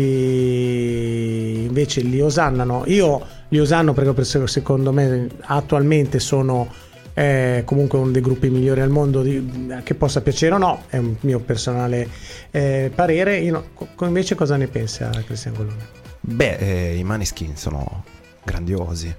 [1.67, 2.83] invece li osannano.
[2.87, 6.71] Io li osanno perché secondo me attualmente sono
[7.13, 10.97] eh, comunque uno dei gruppi migliori al mondo di, che possa piacere o no, è
[10.97, 12.07] un mio personale
[12.51, 13.37] eh, parere.
[13.39, 15.87] Io invece cosa ne pensa Cristian Gollone?
[16.21, 18.03] Beh, eh, i Maneskin sono
[18.43, 19.13] grandiosi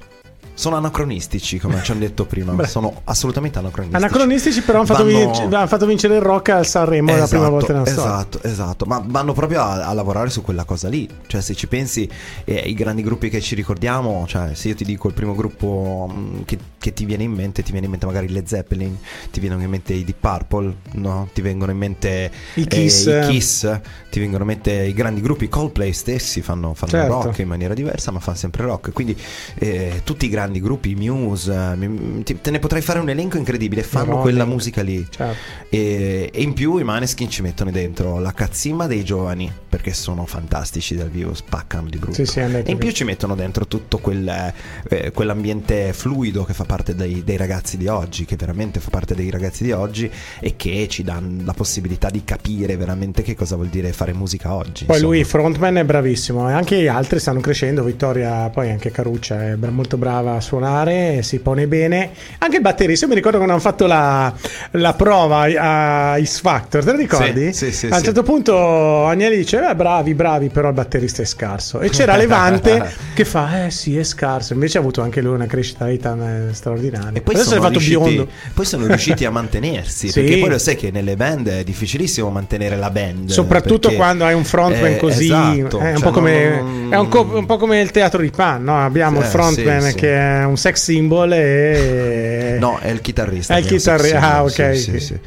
[0.55, 2.53] sono anacronistici, come ci hanno detto prima.
[2.61, 2.67] Beh.
[2.67, 4.05] Sono assolutamente anacronistici.
[4.05, 5.19] Anacronistici, però hanno fatto, vanno...
[5.19, 8.17] vincere, hanno fatto vincere il rock al Sanremo esatto, la prima volta nella esatto, storia.
[8.17, 8.85] Esatto, esatto.
[8.87, 11.09] Ma vanno proprio a, a, lavorare su quella cosa lì.
[11.27, 12.09] Cioè, se ci pensi,
[12.45, 16.11] eh, i grandi gruppi che ci ricordiamo, cioè, se io ti dico il primo gruppo
[16.11, 18.97] mh, mm, che, che, ti viene in mente, ti viene in mente magari Led Zeppelin,
[19.31, 21.29] ti vengono in mente i Deep Purple, no?
[21.33, 25.21] Ti vengono in mente i Kiss, eh, i Kiss ti vengono in mente i grandi
[25.21, 27.23] gruppi Coldplay stessi fanno, fanno certo.
[27.23, 28.93] rock in maniera diversa, ma fanno sempre rock.
[28.93, 29.17] Quindi
[29.55, 34.17] eh, tutti i grandi gruppi, Muse Muse, te ne potrei fare un elenco incredibile, fanno
[34.17, 35.07] no, quella musica lì.
[35.09, 35.37] Certo.
[35.69, 40.27] E, e, in più i Maneskin ci mettono dentro la cazzimma dei giovani, perché sono
[40.27, 42.15] fantastici dal vivo, spaccano di brutto.
[42.15, 44.53] Sì, sì, e in più ci mettono dentro tutto quel,
[44.89, 49.15] eh, quell'ambiente fluido che fa parte dei, dei, ragazzi di oggi, che veramente fa parte
[49.15, 53.57] dei ragazzi di oggi e che ci dà la possibilità di capire veramente che cosa
[53.57, 54.85] vuol dire fare musica oggi.
[54.85, 55.15] Poi insomma.
[55.15, 57.83] lui, frontman, è bravissimo e anche gli altri stanno crescendo.
[57.83, 62.11] Vittoria, poi anche Caruccia è molto brava a suonare si pone bene.
[62.39, 64.33] Anche il batterista, mi ricordo quando hanno fatto la,
[64.73, 67.53] la prova a X Factor, te lo ricordi?
[67.53, 71.23] Sì, sì, sì, a un certo punto Agnelli dice, eh, bravi, bravi, però il batterista
[71.23, 71.81] è scarso.
[71.81, 74.53] E c'era Levante che fa, eh sì, è scarso.
[74.53, 76.15] Invece ha avuto anche lui una crescita di vita
[76.61, 77.19] straordinaria.
[77.19, 78.29] E poi Adesso sono, riusciti, biondo.
[78.53, 80.21] poi sono riusciti a mantenersi, sì.
[80.21, 83.31] perché poi lo sai che nelle band è difficilissimo mantenere la band.
[83.31, 86.93] Soprattutto quando hai un frontman eh, così, esatto, è, un cioè come, non...
[86.93, 88.85] è, un co- un po' come il teatro di Pan, no?
[88.85, 92.57] abbiamo eh, il frontman sì, che è un sex symbol e...
[92.61, 93.55] No, è il chitarrista.
[93.55, 94.77] È il chitarrista, ah ok.
[94.77, 95.19] Sì, sì, sì.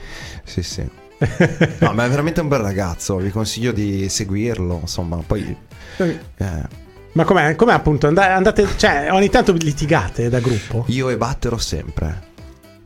[0.44, 0.84] sì, sì.
[1.80, 5.56] no, ma è veramente un bel ragazzo, vi consiglio di seguirlo, insomma, poi...
[5.98, 6.82] Eh.
[7.14, 8.08] Ma com'è, com'è appunto?
[8.08, 10.86] Andate, cioè, ogni tanto litigate da gruppo?
[10.88, 12.32] Io e Battero sempre.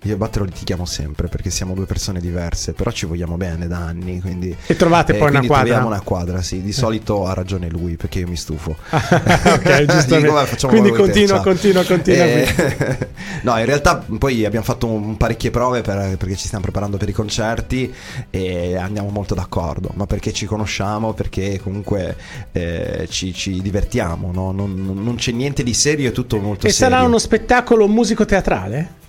[0.04, 3.78] Io e Battero litighiamo sempre perché siamo due persone diverse, però ci vogliamo bene da
[3.78, 4.22] anni.
[4.22, 5.56] Quindi, e trovate eh, poi una quadra?
[5.56, 6.62] Troviamo una quadra, sì.
[6.62, 6.74] Di eh.
[6.74, 8.76] solito ha ragione lui perché io mi stufo.
[8.92, 10.56] ok, giustamente.
[10.56, 13.10] Dico, quindi continua, continua, continua, eh,
[13.42, 17.10] no, in realtà poi abbiamo fatto un, parecchie prove per, perché ci stiamo preparando per
[17.10, 17.92] i concerti
[18.30, 19.90] e andiamo molto d'accordo.
[19.96, 22.16] Ma perché ci conosciamo, perché comunque
[22.52, 24.52] eh, ci, ci, divertiamo, no?
[24.52, 26.88] non, non, c'è niente di serio, è tutto molto e serio.
[26.88, 29.06] E sarà uno spettacolo musico-teatrale?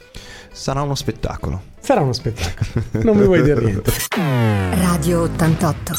[0.59, 1.62] Sarà uno spettacolo.
[1.79, 2.85] Sarà uno spettacolo.
[3.05, 3.92] Non mi vuoi dire niente.
[4.18, 5.92] Radio 88.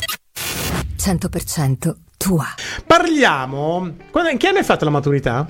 [0.97, 2.45] 100% tua.
[2.85, 3.95] Parliamo.
[4.11, 5.47] Quando, in che anno hai fatto la maturità?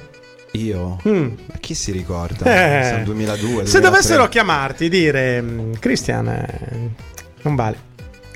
[0.51, 0.99] Io?
[1.07, 1.27] Mm.
[1.47, 2.45] Ma chi si ricorda?
[2.45, 2.89] Eh.
[2.91, 3.39] Sono 2002.
[3.65, 3.81] Se 2003.
[3.81, 6.89] dovessero chiamarti e dire "Mm, Christian, eh,
[7.41, 7.87] non vale.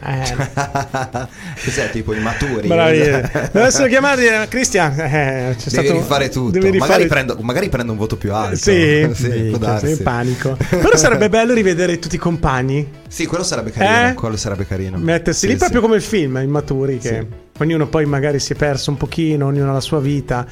[0.06, 0.36] Eh,
[1.64, 2.68] Cos'è tipo i maturi?
[2.68, 6.52] Dovessero chiamarti eh, Christian, eh, c'è Devi stato- rifare tutto.
[6.52, 8.56] devi rifare- Magari, prendo, magari prendo un voto più alto.
[8.58, 9.86] Sì, sì darsi.
[9.88, 10.58] sei in panico.
[10.70, 13.02] Però sarebbe bello rivedere tutti i compagni.
[13.14, 14.10] Sì, quello sarebbe carino.
[14.10, 14.14] Eh?
[14.16, 14.98] Quello sarebbe carino.
[14.98, 15.60] Mettersi Sì, lì sì.
[15.60, 17.62] proprio come il film, immaturi, che Sì.
[17.62, 20.48] ognuno poi magari si è perso un pochino, ognuno ha la sua vita.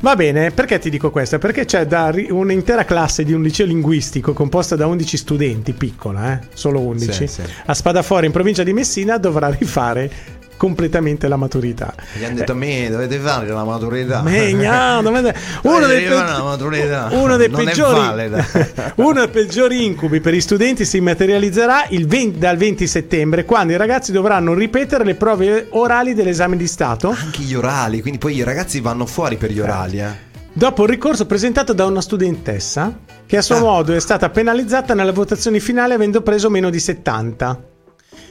[0.00, 1.36] Va bene, perché ti dico questo?
[1.36, 6.32] Perché c'è da ri- un'intera classe di un liceo linguistico composta da 11 studenti, piccola,
[6.32, 6.46] eh?
[6.54, 7.42] solo 11, Sì, sì.
[7.66, 10.10] a Spadafora in provincia di Messina dovrà rifare
[10.58, 11.94] completamente la maturità.
[12.18, 14.20] Gli hanno detto a me dovete fare la maturità.
[14.20, 17.08] Megna, dovete- uno, dei pe- maturità.
[17.12, 18.30] uno dei Non peggiori
[18.96, 23.72] uno dei peggiori incubi per gli studenti si materializzerà il 20 dal 20 settembre quando
[23.72, 28.34] i ragazzi dovranno ripetere le prove orali dell'esame di Stato Anche gli orali, quindi poi
[28.36, 30.06] i ragazzi vanno fuori per gli orali, eh.
[30.52, 32.92] dopo il ricorso presentato da una studentessa
[33.24, 33.60] che a suo Ah.
[33.60, 37.60] modo è stata penalizzata nelle votazioni finali avendo preso meno di 70.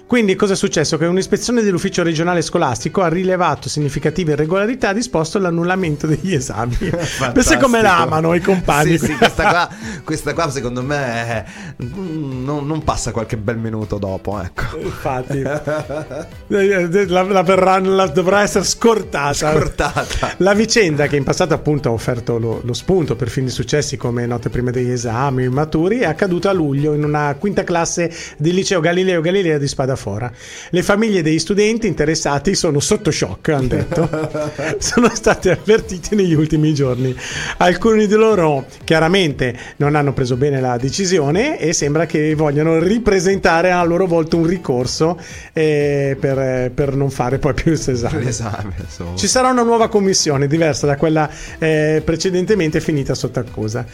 [0.07, 0.97] Quindi cosa è successo?
[0.97, 6.77] Che un'ispezione dell'ufficio regionale scolastico ha rilevato significative irregolarità e ha disposto l'annullamento degli esami.
[7.33, 8.97] Pensa come la amano i compagni.
[8.97, 9.69] Sì, sì, questa qua,
[10.05, 11.45] questa qua secondo me eh,
[11.77, 14.77] non, non passa qualche bel minuto dopo, ecco.
[14.79, 15.41] Infatti,
[16.47, 19.33] la, la verrà- la dovrà essere scortata.
[19.33, 20.35] Scortata.
[20.37, 23.97] La vicenda che in passato appunto ha offerto lo, lo spunto per fin di successi
[23.97, 28.53] come note prima degli esami maturi è accaduta a luglio in una quinta classe del
[28.53, 30.31] liceo Galileo Galileo di Spadafora.
[30.69, 34.09] Le famiglie degli studenti interessati sono sotto shock, hanno detto.
[34.77, 37.13] sono state avvertite negli ultimi giorni.
[37.57, 43.71] Alcuni di loro chiaramente non hanno preso bene la decisione e sembra che vogliano ripresentare
[43.71, 45.19] a loro volta un ricorso
[45.51, 48.23] eh, per, per non fare poi più questo esame.
[48.23, 49.17] L'esame, insomma.
[49.17, 53.85] Ci sarà una nuova commissione diversa da quella eh, precedentemente finita sotto accusa.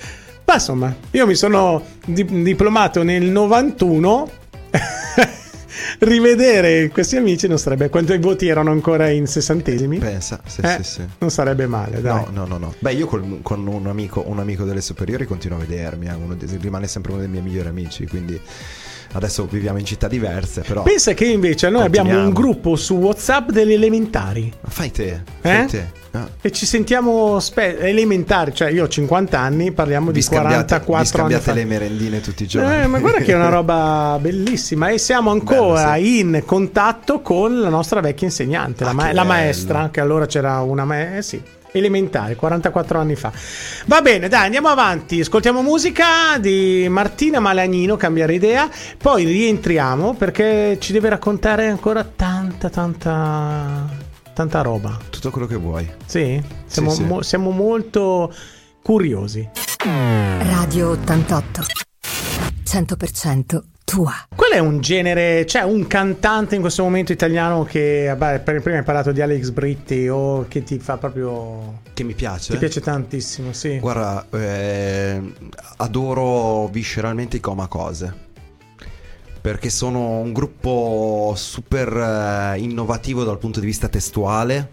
[0.45, 4.29] Ma insomma, io mi sono di- diplomato nel 91.
[5.99, 7.89] Rivedere questi amici non sarebbe.
[7.89, 9.97] Quanto i voti erano ancora in sessantesimi?
[9.99, 11.01] Pensa, sì, Eh, sì, sì.
[11.19, 12.13] Non sarebbe male, dai.
[12.13, 12.73] No, no, no, no.
[12.79, 16.36] Beh, io col- con un amico, un amico delle superiori continuo a vedermi, eh, uno
[16.59, 18.39] rimane sempre uno dei miei migliori amici, quindi
[19.13, 20.84] adesso viviamo in città diverse, però...
[20.84, 24.52] Pensa che invece noi abbiamo un gruppo su WhatsApp delle elementari.
[24.62, 25.65] Ma Fai te, fai Eh?
[25.65, 26.02] te.
[26.15, 26.28] Ah.
[26.41, 30.91] E ci sentiamo spe- elementari, cioè io ho 50 anni, parliamo Vi di scambiate, 44
[30.91, 31.54] vi anni scambiate fa.
[31.54, 32.84] le merendine tutti i giorni.
[32.84, 37.60] Eh, ma guarda che è una roba bellissima e siamo ancora Bello, in contatto con
[37.60, 41.21] la nostra vecchia insegnante, la, Ah, ma- che la maestra, che allora c'era una maestra,
[41.39, 41.41] sì,
[41.73, 43.31] elementare, 44 anni fa.
[43.86, 50.77] Va bene, dai, andiamo avanti, ascoltiamo musica di Martina Malagnino, cambiare idea, poi rientriamo perché
[50.79, 53.89] ci deve raccontare ancora tanta, tanta,
[54.33, 54.97] tanta roba.
[55.09, 55.89] Tutto quello che vuoi.
[56.05, 56.41] Sì?
[56.65, 57.03] Siamo, sì.
[57.03, 58.33] mo- siamo molto
[58.81, 59.49] curiosi.
[59.83, 61.62] Radio 88.
[62.63, 64.12] 100% tua.
[64.36, 68.78] Qual è un genere, c'è un cantante in questo momento italiano che, vabbè, per- prima
[68.80, 72.54] hai parlato di Alex Britti o che ti fa proprio, Che mi piace?
[72.54, 73.80] ti piace tantissimo, sì.
[73.80, 75.22] Guarda, eh,
[75.78, 78.32] adoro visceralmente i Coma Cose.
[79.41, 84.69] Perché sono un gruppo super eh, innovativo dal punto di vista testuale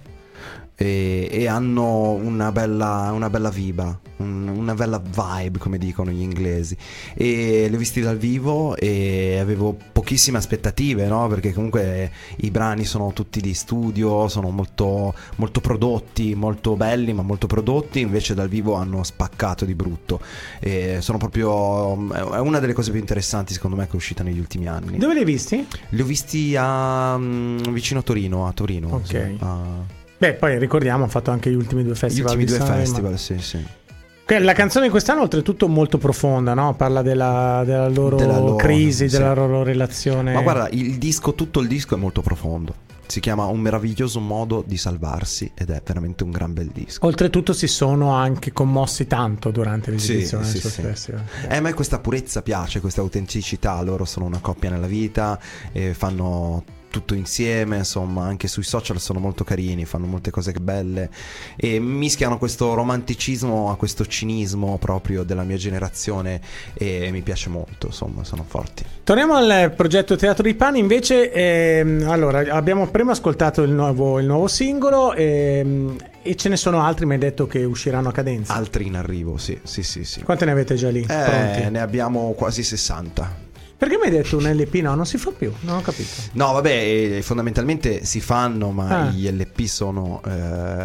[0.83, 6.23] e, e hanno una bella, una bella viba, un- una bella vibe, come dicono gli
[6.23, 6.75] inglesi.
[7.15, 11.29] E li ho visti dal vivo e avevo pochissime aspettative, no?
[11.29, 17.21] Perché comunque i brani sono tutti di studio, sono molto, molto prodotti, molto belli, ma
[17.23, 18.01] molto prodotti.
[18.01, 20.19] Invece dal vivo hanno spaccato di brutto.
[20.61, 22.11] E sono proprio.
[22.33, 24.97] È una delle cose più interessanti, secondo me, che è uscita negli ultimi anni.
[24.97, 25.67] Dove li hai visti?
[25.91, 28.89] Li ho visti a, mm, vicino a Torino, a Torino.
[28.95, 29.07] Ok.
[29.07, 32.33] sì, a- Beh, poi ricordiamo, ha fatto anche gli ultimi due gli festival.
[32.33, 32.85] ultimi di due Sanremo.
[32.85, 33.65] festival, sì, sì.
[34.39, 36.75] La canzone di quest'anno, oltretutto, molto profonda, no?
[36.75, 39.17] Parla della, della loro Della loro, crisi, sì.
[39.17, 40.35] della loro relazione.
[40.35, 42.75] Ma guarda, il disco, tutto il disco è molto profondo.
[43.07, 47.07] Si chiama Un meraviglioso modo di salvarsi ed è veramente un gran bel disco.
[47.07, 50.83] Oltretutto, si sono anche commossi tanto durante l'esibizione sì, suo sì.
[50.83, 51.25] festival.
[51.49, 53.81] Eh, a me questa purezza piace, questa autenticità.
[53.81, 55.41] Loro sono una coppia nella vita
[55.73, 61.09] e fanno tutto insieme, insomma, anche sui social sono molto carini, fanno molte cose belle
[61.57, 66.41] e mischiano questo romanticismo a questo cinismo proprio della mia generazione
[66.75, 68.85] e mi piace molto, insomma, sono forti.
[69.05, 74.27] Torniamo al progetto Teatro di Pani, invece, ehm, allora, abbiamo prima ascoltato il nuovo, il
[74.27, 78.55] nuovo singolo ehm, e ce ne sono altri, mi hai detto che usciranno a cadenza.
[78.55, 80.23] Altri in arrivo, sì, sì, sì, sì.
[80.23, 81.01] Quante ne avete già lì?
[81.01, 81.71] Eh, pronti?
[81.71, 83.49] ne abbiamo quasi 60.
[83.81, 84.75] Perché mi hai detto un LP?
[84.83, 86.11] No, non si fa più, non ho capito.
[86.33, 86.71] No, vabbè,
[87.17, 89.11] eh, fondamentalmente si fanno, ma Ah.
[89.11, 90.31] gli LP sono eh,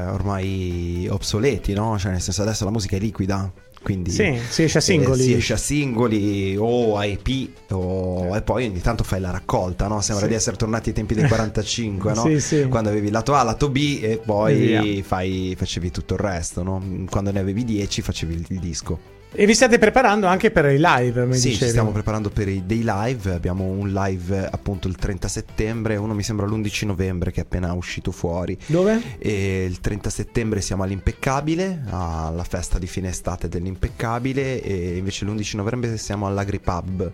[0.07, 1.97] ormai obsoleti, no?
[1.99, 3.51] Cioè, nel senso, adesso la musica è liquida.
[3.83, 5.21] Quindi Sì, si esce a eh, singoli.
[5.21, 9.87] si esce a singoli o a EP o- e poi ogni tanto fai la raccolta,
[9.87, 9.99] no?
[10.01, 10.31] Sembra Sì.
[10.31, 12.23] di essere tornati ai tempi dei 45, no?
[12.23, 12.65] Sì, sì.
[12.67, 16.81] Quando avevi lato A, lato B e poi fai- facevi tutto il resto, no?
[17.09, 19.13] Quando ne avevi 10 facevi il disco.
[19.37, 21.55] E vi state preparando anche per i live, mi Sì, dicevi.
[21.65, 23.33] ci stiamo preparando per i, dei live.
[23.33, 27.73] Abbiamo un live appunto il 30 settembre, uno mi sembra l'11 novembre che è appena
[27.73, 28.57] uscito fuori.
[28.65, 29.01] Dove?
[29.17, 34.61] E il 30 settembre siamo all'Impeccabile, alla festa di fine estate dell'Impeccabile.
[34.61, 37.11] E invece l'11 novembre siamo all'Agripub,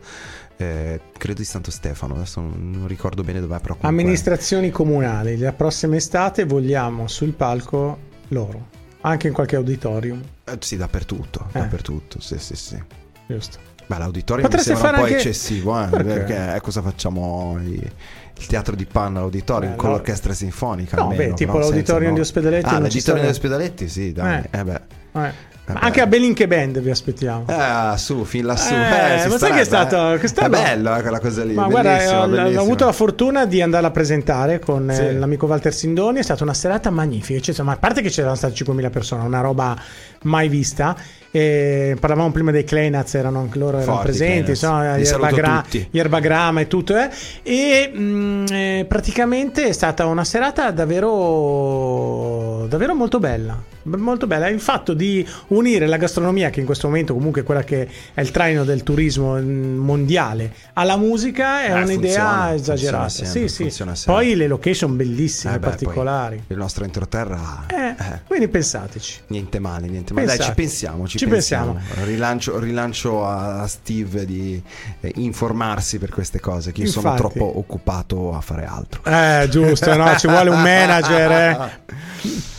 [0.58, 2.14] eh, credo di Santo Stefano.
[2.14, 3.74] Adesso non, non ricordo bene dov'è, però.
[3.76, 5.38] comunque- Amministrazioni comunali.
[5.38, 7.98] La prossima estate vogliamo sul palco
[8.28, 8.80] loro.
[9.02, 10.22] Anche in qualche auditorium.
[10.44, 11.48] Eh, sì, dappertutto.
[11.54, 11.60] Eh.
[11.60, 12.82] Dappertutto, sì, sì, sì.
[13.28, 13.58] Giusto.
[13.88, 16.04] Beh, l'auditorium mi Potreste sembra un po' anche- eccessivo, eh, Perché?
[16.14, 17.58] perché eh, cosa facciamo?
[17.62, 17.92] I-
[18.38, 19.96] Il teatro di Panna, l'auditorium Beh, con no.
[19.98, 20.96] l'orchestra sinfonica.
[20.98, 22.16] No, almeno, beh, tipo senza- l'auditorium no.
[22.16, 24.44] di Ospedaletti Ah, l'auditorium di Ospedaletti, sì, dai.
[24.50, 24.60] Eh.
[24.60, 24.82] Eh, beh.
[25.14, 25.50] Eh.
[25.64, 25.74] Beh.
[25.80, 27.46] anche a Belinche Band vi aspettiamo.
[27.48, 28.74] Eh, su, fin lassù.
[28.74, 28.78] Eh,
[29.24, 30.18] Eh, ma sai che è starebbe, stato- eh.
[30.18, 31.54] che è stato- È bello eh, quella cosa lì.
[31.54, 35.18] Ma guarda, ho, ho avuto la fortuna di andarla a presentare con eh, Sì.
[35.18, 36.20] l'amico Walter Sindoni.
[36.20, 37.40] È stata una serata magnifica.
[37.40, 39.78] Cioè, ma a parte che c'erano state 5.000 persone, una roba
[40.24, 40.96] mai vista.
[41.34, 45.28] E parlavamo prima dei Kleinaz, erano anche loro erano Forti presenti, insomma, Li gli, saluto
[45.28, 45.88] Erbagra- tutti.
[45.90, 46.98] gli Erbagrama e tutto.
[46.98, 47.10] eh.
[47.44, 53.62] E mh, eh, praticamente è stata una serata davvero, davvero molto bella.
[53.84, 54.48] Molto bella.
[54.48, 58.22] Il fatto di unire la gastronomia, che in questo momento comunque è quella che è
[58.22, 63.04] il traino del turismo mm, mondiale, alla musica è Eh, un'idea funziona, esagerata.
[63.08, 63.62] funziona sempre, sì, sì.
[63.64, 64.14] funziona sempre.
[64.24, 66.44] Poi le location bellissime, Eh, beh, particolari.
[66.48, 67.66] Il nostro entroterra.
[67.68, 69.22] Eh, eh, Quindi pensateci.
[69.28, 70.28] Niente male, niente male.
[70.28, 70.56] Dai, Pensate.
[70.60, 71.74] ci pensiamo, ci, Ci pensiamo.
[71.74, 72.06] pensiamo.
[72.06, 74.62] Rilancio, rilancio a Steve di
[75.02, 77.34] eh, informarsi per queste cose, che io sono Infatti.
[77.38, 79.02] troppo occupato a fare altro.
[79.04, 80.16] Eh, giusto, no?
[80.18, 81.32] Ci vuole un manager.
[81.32, 82.00] eh.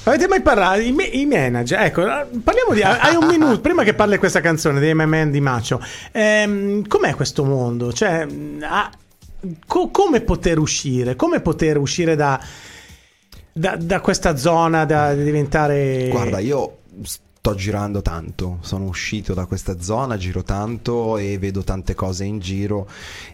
[0.04, 0.80] Avete mai parlato?
[0.80, 2.82] I, me- i manager, ecco, parliamo di.
[2.82, 5.80] Hai un minuto prima che parli questa canzone dei Man di Macio.
[6.10, 7.92] Ehm, com'è questo mondo?
[7.92, 8.26] Cioè,
[8.62, 8.90] ah,
[9.66, 11.14] co- come poter uscire?
[11.14, 12.40] Come poter uscire da,
[13.52, 16.08] da, da questa zona, da diventare.
[16.10, 16.78] Guarda, io
[17.45, 22.38] sto girando tanto, sono uscito da questa zona, giro tanto e vedo tante cose in
[22.38, 22.88] giro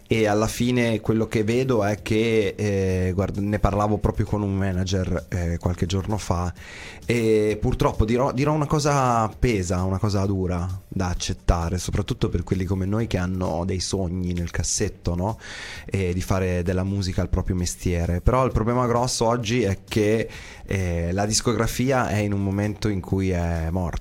[0.07, 4.55] e alla fine quello che vedo è che, eh, guarda, ne parlavo proprio con un
[4.55, 6.51] manager eh, qualche giorno fa
[7.05, 12.65] e purtroppo dirò, dirò una cosa pesa, una cosa dura da accettare, soprattutto per quelli
[12.65, 15.37] come noi che hanno dei sogni nel cassetto, no?
[15.85, 18.21] E di fare della musica il proprio mestiere.
[18.21, 20.29] Però il problema grosso oggi è che
[20.65, 23.98] eh, la discografia è in un momento in cui è morta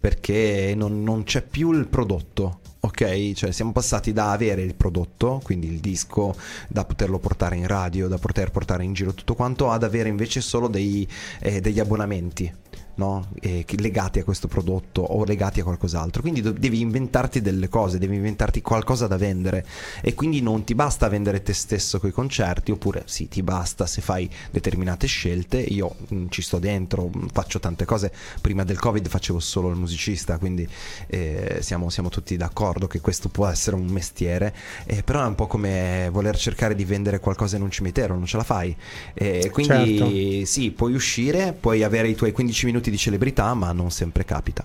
[0.00, 2.60] perché non, non c'è più il prodotto.
[2.80, 6.34] Ok, cioè siamo passati da avere il prodotto, quindi il disco,
[6.68, 10.40] da poterlo portare in radio, da poter portare in giro tutto quanto, ad avere invece
[10.40, 11.06] solo dei,
[11.40, 12.52] eh, degli abbonamenti.
[12.94, 13.28] No?
[13.40, 16.20] Eh, legati a questo prodotto o legati a qualcos'altro.
[16.22, 19.64] Quindi do- devi inventarti delle cose, devi inventarti qualcosa da vendere.
[20.02, 24.00] E quindi non ti basta vendere te stesso coi concerti, oppure sì, ti basta se
[24.00, 25.58] fai determinate scelte.
[25.60, 28.12] Io mh, ci sto dentro, mh, faccio tante cose.
[28.40, 30.68] Prima del Covid facevo solo il musicista, quindi
[31.08, 34.54] eh, siamo, siamo tutti d'accordo che questo può essere un mestiere.
[34.86, 38.26] eh, però è un po' come voler cercare di vendere qualcosa in un cimitero, non
[38.26, 38.74] ce la fai.
[39.14, 43.90] Eh, quindi sì, puoi uscire, puoi avere i tuoi 15 minuti di celebrità, ma non
[43.90, 44.64] sempre capita.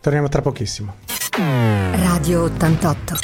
[0.00, 0.94] Torniamo tra pochissimo.
[1.92, 3.14] Radio 88.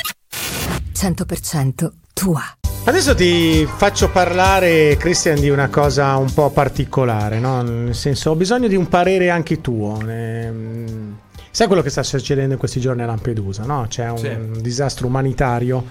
[0.93, 2.43] 100% tua.
[2.85, 7.63] Adesso ti faccio parlare, Christian, di una cosa un po' particolare, no?
[7.63, 10.01] Nel senso, ho bisogno di un parere anche tuo.
[10.07, 11.19] Ehm,
[11.55, 13.85] Sai quello che sta succedendo in questi giorni a Lampedusa, no?
[13.87, 14.17] C'è un
[14.55, 14.61] Sì.
[14.63, 15.85] disastro umanitario.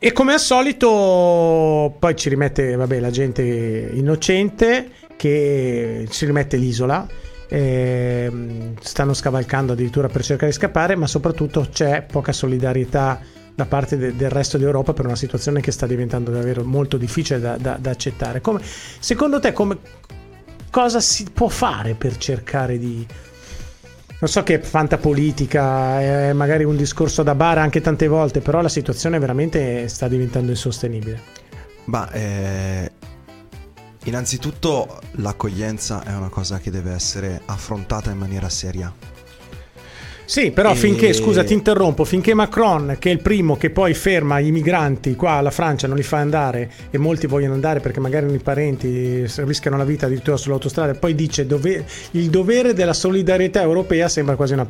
[0.00, 3.42] E come al solito, poi ci rimette, vabbè, la gente
[3.94, 7.06] innocente che ci rimette l'isola.
[7.48, 13.20] Ehm, stanno scavalcando addirittura per cercare di scappare, ma soprattutto c'è poca solidarietà
[13.54, 17.40] da parte de- del resto d'Europa per una situazione che sta diventando davvero molto difficile
[17.40, 18.40] da, da- da accettare.
[18.40, 18.60] Come,
[18.98, 19.78] secondo te, come,
[20.70, 23.06] cosa si può fare per cercare di.
[24.18, 28.62] Non so che è fantapolitica, è magari un discorso da bar anche tante volte, però
[28.62, 31.20] la situazione veramente sta diventando insostenibile.
[31.86, 32.92] Ma eh,
[34.04, 38.92] innanzitutto l'accoglienza è una cosa che deve essere affrontata in maniera seria.
[40.26, 43.92] Sì, però E- finché, scusa, ti interrompo, finché Macron, che è il primo che poi
[43.92, 48.00] ferma i migranti qua alla Francia, non li fa andare e molti vogliono andare perché
[48.00, 52.94] magari i parenti rischiano la vita addirittura sull'autostrada e poi dice dove- il dovere della
[52.94, 54.66] solidarietà europea sembra quasi una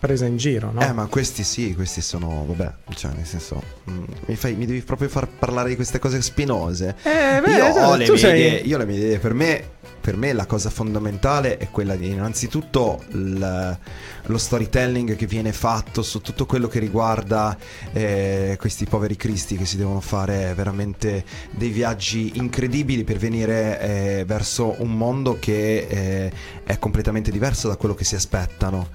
[0.00, 0.80] presa in giro, no?
[0.80, 4.80] Eh, ma questi sì, questi sono, vabbè, cioè nel senso, mm, mi, fai, mi devi
[4.80, 6.96] proprio far parlare di queste cose spinose.
[7.02, 9.34] Eh, beh, io, ho tu le mie sei- idee, io ho le mie idee, per
[9.34, 9.64] me,
[10.00, 13.78] per me la cosa fondamentale è quella di innanzitutto il-
[14.26, 17.56] lo storytelling che viene fatto su tutto quello che riguarda
[17.92, 24.24] eh, questi poveri cristi che si devono fare veramente dei viaggi incredibili per venire eh,
[24.26, 26.32] verso un mondo che eh,
[26.64, 28.88] è completamente diverso da quello che si aspettano.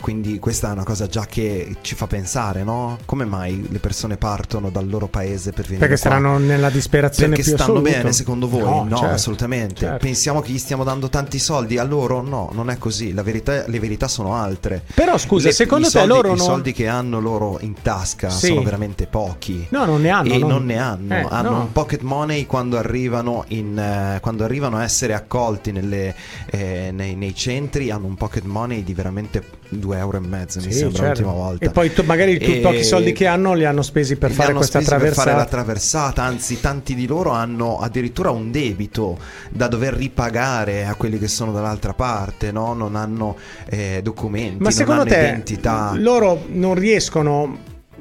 [0.00, 2.96] Quindi questa è una cosa già che ci fa pensare, no?
[3.04, 6.10] Come mai le persone partono dal loro paese per venire Perché qua?
[6.10, 7.90] saranno nella disperazione Perché stanno assoluta.
[7.90, 8.62] bene secondo voi?
[8.88, 9.74] No, certo, assolutamente.
[9.80, 10.06] certo.
[10.08, 12.22] Pensiamo che gli stiamo dando tanti soldi a loro?
[12.22, 13.12] No, non è così.
[13.12, 14.82] La verità- le verità sono altre.
[14.94, 18.30] Però scusa, Le- secondo te soldi- loro I non- soldi che hanno loro in tasca
[18.30, 18.46] Sì.
[18.46, 19.66] sono veramente pochi.
[19.68, 20.32] No, non ne hanno.
[20.32, 20.46] e no.
[20.48, 21.60] non ne hanno, Eh, hanno no.
[21.60, 26.14] un pocket money quando arrivano, in, eh, quando arrivano a essere accolti nelle,
[26.46, 30.72] eh, nei, nei centri, hanno un pocket money di veramente 2 euro e mezzo, mi
[30.72, 31.20] Sì, sembra certo.
[31.22, 31.64] l'ultima volta.
[31.64, 34.52] E poi tu- magari i E- pochi soldi che hanno li hanno spesi per fare
[34.54, 35.30] questa spesi per traversata.
[35.30, 39.18] fare la traversata, anzi tanti di loro hanno addirittura un debito
[39.50, 42.72] da dover ripagare a quelli che sono dall'altra parte, no?
[42.72, 43.36] non hanno
[43.68, 45.92] eh, documenti, Ma non secondo hanno te identità.
[45.96, 47.58] loro non riescono,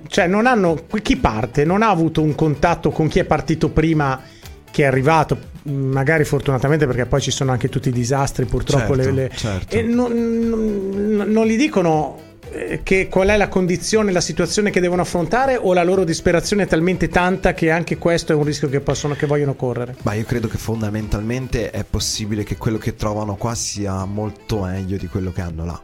[0.08, 4.20] cioè non hanno, chi parte non ha avuto un contatto con chi è partito prima
[4.78, 9.12] che è arrivato, magari fortunatamente perché poi ci sono anche tutti i disastri purtroppo Certo,
[9.12, 9.76] le- le- certo.
[9.76, 12.20] e non, non- non gli dicono
[12.52, 16.64] eh, che qual è la condizione, la situazione che devono affrontare o la loro disperazione
[16.64, 19.96] è talmente tanta che anche questo è un rischio che, possono, che vogliono correre.
[20.04, 24.98] Ma io credo che fondamentalmente è possibile che quello che trovano qua sia molto meglio
[24.98, 25.82] di quello che hanno là.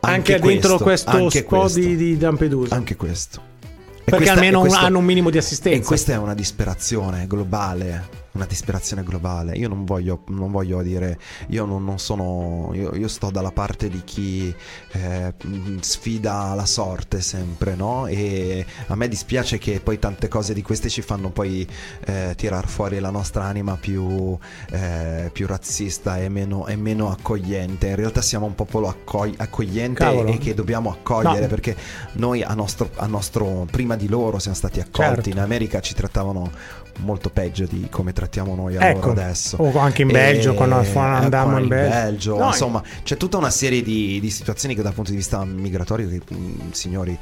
[0.00, 2.74] Anche, dentro questo anche questo, di, di Lampedusa.
[2.74, 3.42] Anche questo.
[3.60, 5.78] E perché questa- almeno questo- hanno un minimo di assistenza.
[5.78, 8.18] E questa è una disperazione globale.
[8.32, 9.56] Una disperazione globale.
[9.56, 11.18] Io non voglio, non voglio dire.
[11.48, 12.70] Io non, non sono.
[12.74, 14.54] Io, io sto dalla parte di chi
[14.92, 15.34] eh,
[15.80, 18.06] sfida la sorte sempre, no?
[18.06, 21.66] E a me dispiace che poi tante cose di queste ci fanno poi
[22.06, 24.38] eh, tirar fuori la nostra anima più,
[24.70, 27.88] eh, più razzista e meno, e meno accogliente.
[27.88, 30.30] In realtà siamo un popolo accogli- accogliente Cavolo.
[30.30, 31.46] e che dobbiamo accogliere No.
[31.48, 31.76] perché
[32.12, 35.14] noi a nostro, a nostro prima di loro siamo stati accolti.
[35.14, 35.28] Certo.
[35.30, 36.50] In America ci trattavano
[36.98, 39.10] molto peggio di come trattiamo noi Ecco.
[39.10, 39.56] adesso.
[39.56, 42.38] O anche in Belgio, quando andammo in Belgio.
[42.38, 46.08] No, insomma, c'è tutta una serie di, di situazioni che dal punto di vista migratorio,
[46.08, 47.18] che, mh, signori,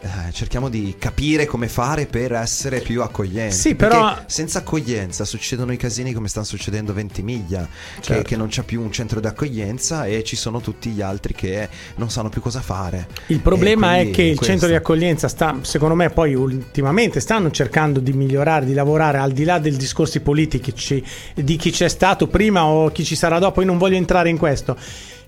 [0.00, 3.54] eh, cerchiamo di capire come fare per essere più accoglienti.
[3.54, 7.66] Sì, Perché però- senza accoglienza succedono i casini come stanno succedendo a Ventimiglia,
[7.96, 8.22] che, Certo.
[8.22, 11.68] che non c'è più un centro di accoglienza e ci sono tutti gli altri che
[11.96, 13.08] non sanno più cosa fare.
[13.28, 14.44] Il problema è che il questo.
[14.44, 19.32] centro di accoglienza sta, secondo me, poi ultimamente stanno cercando di migliorare, di lavorare al
[19.32, 21.02] di là dei discorsi politici
[21.34, 23.60] di chi c'è stato prima o chi ci sarà dopo.
[23.60, 24.76] Io non voglio entrare in questo,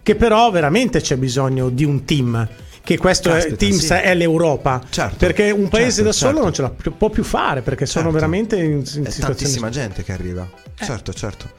[0.03, 2.49] che però veramente c'è bisogno di un team.
[2.89, 3.93] Che questo è, Caspita, team sì.
[3.93, 4.81] è l'Europa.
[4.89, 6.45] Certo, perché un paese certo, da solo certo.
[6.45, 8.19] non ce la più- può più fare perché sono Certo.
[8.19, 10.49] veramente in, in È tantissima gente che arriva.
[10.75, 11.51] Certo, certo.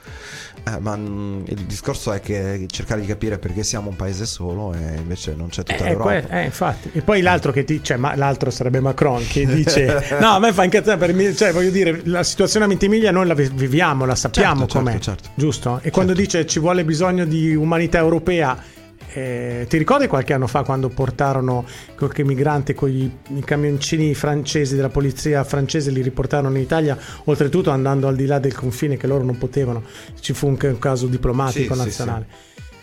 [0.67, 4.73] Eh, ma mm, il discorso è che cercare di capire perché siamo un paese solo
[4.73, 6.19] e invece non c'è tutta Eh, l'Europa.
[6.21, 6.89] que- eh, infatti.
[6.93, 10.51] E poi l'altro che ti, cioè, ma l'altro sarebbe Macron che dice: No, a me
[10.51, 14.05] fa incazzare per me, cioè, voglio dire, la situazione a Ventimiglia noi la vi- viviamo,
[14.05, 15.29] la sappiamo Certo, com'è, certo, certo.
[15.35, 15.79] giusto?
[15.83, 18.57] E quando dice ci vuole bisogno di umanità europea.
[19.13, 24.89] Eh, ti ricordi qualche anno fa quando portarono qualche migrante con i, camioncini francesi della
[24.89, 29.23] polizia francese li riportarono in Italia oltretutto andando al di là del confine che loro
[29.23, 29.83] non potevano?
[30.19, 32.27] Ci fu un, un caso diplomatico Sì, sì, nazionale.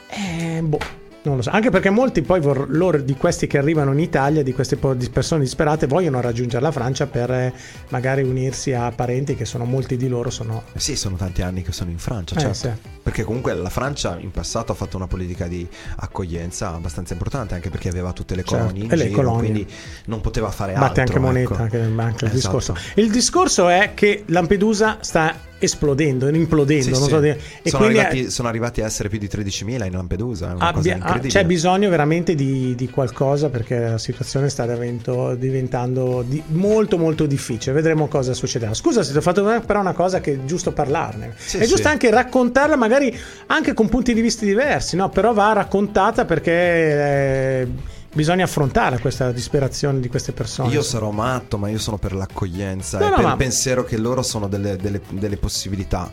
[0.08, 0.78] Eh, boh,
[1.26, 1.50] non lo so.
[1.50, 4.94] Anche perché molti poi vor- loro di questi che arrivano in Italia, di queste po-
[4.94, 7.52] di persone disperate, vogliono raggiungere la Francia per eh,
[7.88, 11.62] magari unirsi a parenti che sono molti di loro sono Eh Sì, sono tanti anni
[11.62, 12.54] che sono in Francia, Eh, certo.
[12.56, 12.70] sì.
[13.02, 15.66] Perché comunque la Francia in passato ha fatto una politica di
[15.96, 19.38] accoglienza abbastanza importante, anche perché aveva tutte le Certo, colonie in e le giro, colonie.
[19.50, 19.72] quindi
[20.06, 20.86] non poteva fare altro.
[20.88, 21.62] batte anche moneta, ecco.
[21.62, 22.34] anche, anche il Esatto.
[22.34, 22.76] discorso.
[22.94, 27.08] Il discorso è che Lampedusa sta esplodendo, implodendo, Sì, non sì.
[27.08, 27.40] so dire.
[27.62, 31.44] E sono, arrivati, sono arrivati a essere più di 13.000 in Lampedusa, abbia- ah, c'è
[31.44, 37.74] bisogno veramente di, di qualcosa perché la situazione sta divento- diventando di- molto molto difficile.
[37.74, 38.74] Vedremo cosa succederà.
[38.74, 41.32] Scusa se ti ho fatto però una cosa che è giusto parlarne.
[41.36, 45.08] Sì, è giusto anche raccontarla magari anche con punti di vista diversi, no?
[45.08, 47.68] però va raccontata perché eh,
[48.16, 50.72] bisogna affrontare questa disperazione di queste persone.
[50.72, 53.84] Io sarò matto, ma io sono per l'accoglienza No, e no, per ma- il pensiero
[53.84, 56.10] che loro sono delle, delle- delle possibilità.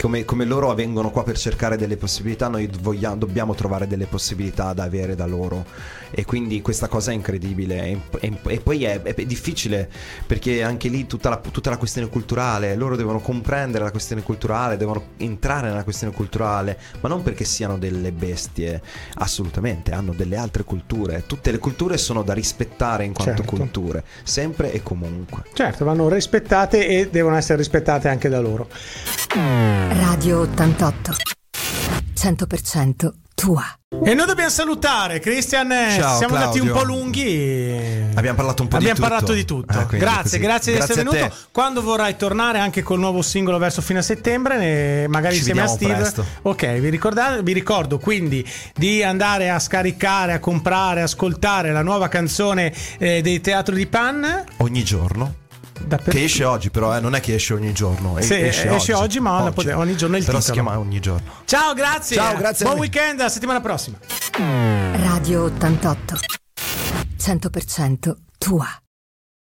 [0.00, 4.72] Come, come loro vengono qua per cercare delle possibilità, noi vogliamo, dobbiamo trovare delle possibilità
[4.72, 5.66] da avere da loro.
[6.10, 8.00] E quindi questa cosa è incredibile.
[8.20, 9.88] E, e, poi è, è, difficile
[10.26, 14.78] perché anche lì tutta la, tutta la questione culturale, loro devono comprendere la questione culturale,
[14.78, 18.80] devono entrare nella questione culturale, ma non perché siano delle bestie,
[19.16, 21.24] assolutamente, hanno delle altre culture.
[21.26, 23.56] Tutte le culture sono da rispettare in quanto Certo.
[23.56, 25.42] culture, sempre e comunque.
[25.52, 28.68] Certo, vanno rispettate e devono essere rispettate anche da loro.
[29.98, 31.16] Radio 88.
[32.14, 33.64] 100% tua.
[34.04, 36.74] E noi dobbiamo salutare Christian, eh, Ciao, siamo andati un Claudio.
[36.74, 38.04] po' lunghi.
[38.14, 39.08] Abbiamo parlato un po' di Abbiamo tutto.
[39.08, 39.78] parlato di tutto.
[39.78, 40.38] Ah, grazie, così.
[40.38, 41.36] grazie di essere Grazie venuto.
[41.50, 45.66] Quando vorrai tornare anche col nuovo singolo verso fine settembre, ne- magari Ci insieme a
[45.66, 45.94] Steve.
[45.94, 46.24] presto.
[46.42, 52.08] Ok, vi, ricordate- vi ricordo quindi di andare a scaricare, a comprare, ascoltare la nuova
[52.08, 54.44] canzone eh, dei Teatro di Pan.
[54.58, 55.34] Ogni giorno.
[55.80, 56.10] Dappertutto.
[56.16, 58.16] Che esce oggi, però, eh, non è che esce ogni giorno.
[58.20, 60.40] Sì, esce oggi, ma la pote- ogni giorno è il Però titolo.
[60.40, 61.30] si chiama ogni giorno.
[61.44, 62.16] Ciao, grazie.
[62.16, 63.98] Ciao, grazie Buon weekend, alla settimana prossima.
[65.02, 66.14] Radio 88.
[67.18, 68.66] 100% tua.